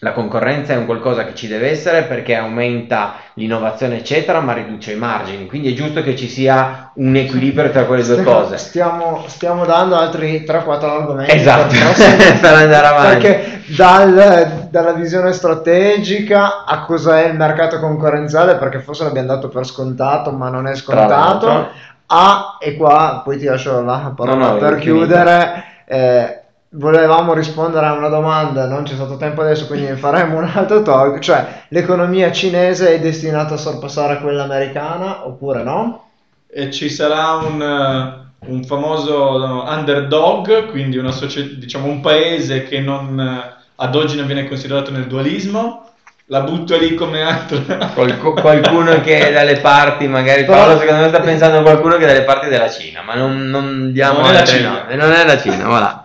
la 0.00 0.12
concorrenza 0.12 0.74
è 0.74 0.76
un 0.76 0.84
qualcosa 0.84 1.24
che 1.24 1.34
ci 1.34 1.48
deve 1.48 1.70
essere 1.70 2.02
perché 2.02 2.36
aumenta 2.36 3.14
l'innovazione, 3.34 3.96
eccetera, 3.96 4.40
ma 4.40 4.52
riduce 4.52 4.92
i 4.92 4.96
margini. 4.96 5.46
Quindi 5.46 5.72
è 5.72 5.74
giusto 5.74 6.02
che 6.02 6.14
ci 6.14 6.28
sia 6.28 6.90
un 6.94 7.16
equilibrio 7.16 7.70
tra 7.70 7.84
quelle 7.84 8.02
due 8.02 8.18
stiamo, 8.18 8.30
cose. 8.30 8.58
Stiamo, 8.58 9.24
stiamo, 9.26 9.64
dando 9.64 9.96
altri 9.96 10.44
3-4 10.46 10.84
argomenti 10.84 11.34
esatto. 11.34 11.68
per, 11.68 12.40
per 12.40 12.52
andare 12.52 12.86
avanti. 12.86 13.26
Perché 13.26 13.62
dal, 13.74 14.68
dalla 14.70 14.92
visione 14.92 15.32
strategica 15.32 16.66
a 16.66 16.84
cos'è 16.84 17.28
il 17.28 17.36
mercato 17.36 17.80
concorrenziale, 17.80 18.56
perché 18.56 18.80
forse 18.80 19.04
l'abbiamo 19.04 19.28
dato 19.28 19.48
per 19.48 19.64
scontato, 19.64 20.30
ma 20.30 20.50
non 20.50 20.66
è 20.66 20.74
scontato. 20.74 21.84
A, 22.08 22.58
e 22.60 22.76
qua 22.76 23.22
poi 23.24 23.38
ti 23.38 23.46
lascio 23.46 23.82
la 23.82 24.12
parola 24.14 24.46
no, 24.46 24.52
no, 24.52 24.58
per 24.58 24.76
chiudere. 24.76 25.64
Eh, 25.86 26.40
volevamo 26.76 27.32
rispondere 27.34 27.86
a 27.86 27.92
una 27.92 28.08
domanda, 28.08 28.66
non 28.66 28.84
c'è 28.84 28.94
stato 28.94 29.16
tempo 29.16 29.40
adesso, 29.42 29.66
quindi 29.66 29.94
faremo 29.96 30.38
un 30.38 30.50
altro 30.52 30.82
talk, 30.82 31.18
cioè 31.18 31.64
l'economia 31.68 32.32
cinese 32.32 32.94
è 32.94 33.00
destinata 33.00 33.54
a 33.54 33.58
sorpassare 33.58 34.20
quella 34.20 34.44
americana 34.44 35.26
oppure 35.26 35.62
no? 35.62 36.10
E 36.48 36.70
ci 36.70 36.88
sarà 36.88 37.34
un, 37.34 37.60
uh, 37.60 38.50
un 38.50 38.64
famoso 38.64 39.64
underdog, 39.66 40.70
quindi 40.70 40.96
una 40.96 41.12
socie- 41.12 41.58
diciamo 41.58 41.86
un 41.86 42.00
paese 42.00 42.62
che 42.62 42.80
non, 42.80 43.18
uh, 43.18 43.62
ad 43.76 43.94
oggi 43.94 44.16
non 44.16 44.26
viene 44.26 44.48
considerato 44.48 44.90
nel 44.90 45.06
dualismo. 45.06 45.82
La 46.28 46.40
butto 46.40 46.76
lì 46.76 46.94
come 46.94 47.22
altro. 47.22 47.62
Qualc- 47.94 48.40
qualcuno 48.40 49.00
che 49.00 49.28
è 49.28 49.32
dalle 49.32 49.58
parti, 49.58 50.08
magari 50.08 50.44
Paolo 50.44 50.76
secondo 50.76 51.02
me 51.02 51.08
sta 51.08 51.20
pensando 51.20 51.58
a 51.58 51.62
qualcuno 51.62 51.96
che 51.98 52.02
è 52.02 52.06
dalle 52.06 52.24
parti 52.24 52.48
della 52.48 52.68
Cina, 52.68 53.02
ma 53.02 53.14
non, 53.14 53.48
non 53.48 53.92
diamo 53.92 54.22
non 54.22 54.30
è 54.30 54.32
la 54.32 54.44
Cina. 54.44 54.86
No, 54.88 54.96
non 54.96 55.12
è 55.12 55.24
la 55.24 55.38
Cina, 55.38 55.66
voilà. 55.66 56.04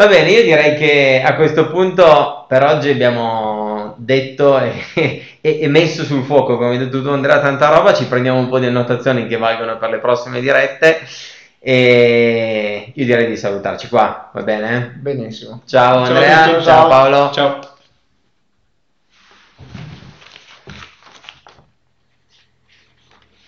Va 0.00 0.06
bene, 0.06 0.30
io 0.30 0.42
direi 0.42 0.76
che 0.76 1.22
a 1.22 1.34
questo 1.34 1.68
punto 1.68 2.46
per 2.48 2.62
oggi 2.62 2.88
abbiamo 2.88 3.92
detto 3.98 4.58
e, 4.58 4.72
e, 5.42 5.60
e 5.60 5.68
messo 5.68 6.04
sul 6.04 6.24
fuoco, 6.24 6.56
come 6.56 6.70
hai 6.70 6.78
detto 6.78 7.02
tu 7.02 7.08
Andrea, 7.10 7.38
tanta 7.38 7.68
roba, 7.68 7.92
ci 7.92 8.06
prendiamo 8.06 8.38
un 8.38 8.48
po' 8.48 8.58
di 8.58 8.64
annotazioni 8.64 9.26
che 9.26 9.36
valgono 9.36 9.76
per 9.76 9.90
le 9.90 9.98
prossime 9.98 10.40
dirette 10.40 11.00
e 11.58 12.92
io 12.94 13.04
direi 13.04 13.26
di 13.26 13.36
salutarci 13.36 13.88
qua, 13.90 14.30
va 14.32 14.40
bene? 14.40 14.94
Benissimo. 14.96 15.60
Ciao 15.66 15.98
Andrea, 15.98 16.46
ciao, 16.46 16.62
ciao 16.62 16.88
Paolo. 16.88 17.30
Ciao. 17.30 17.69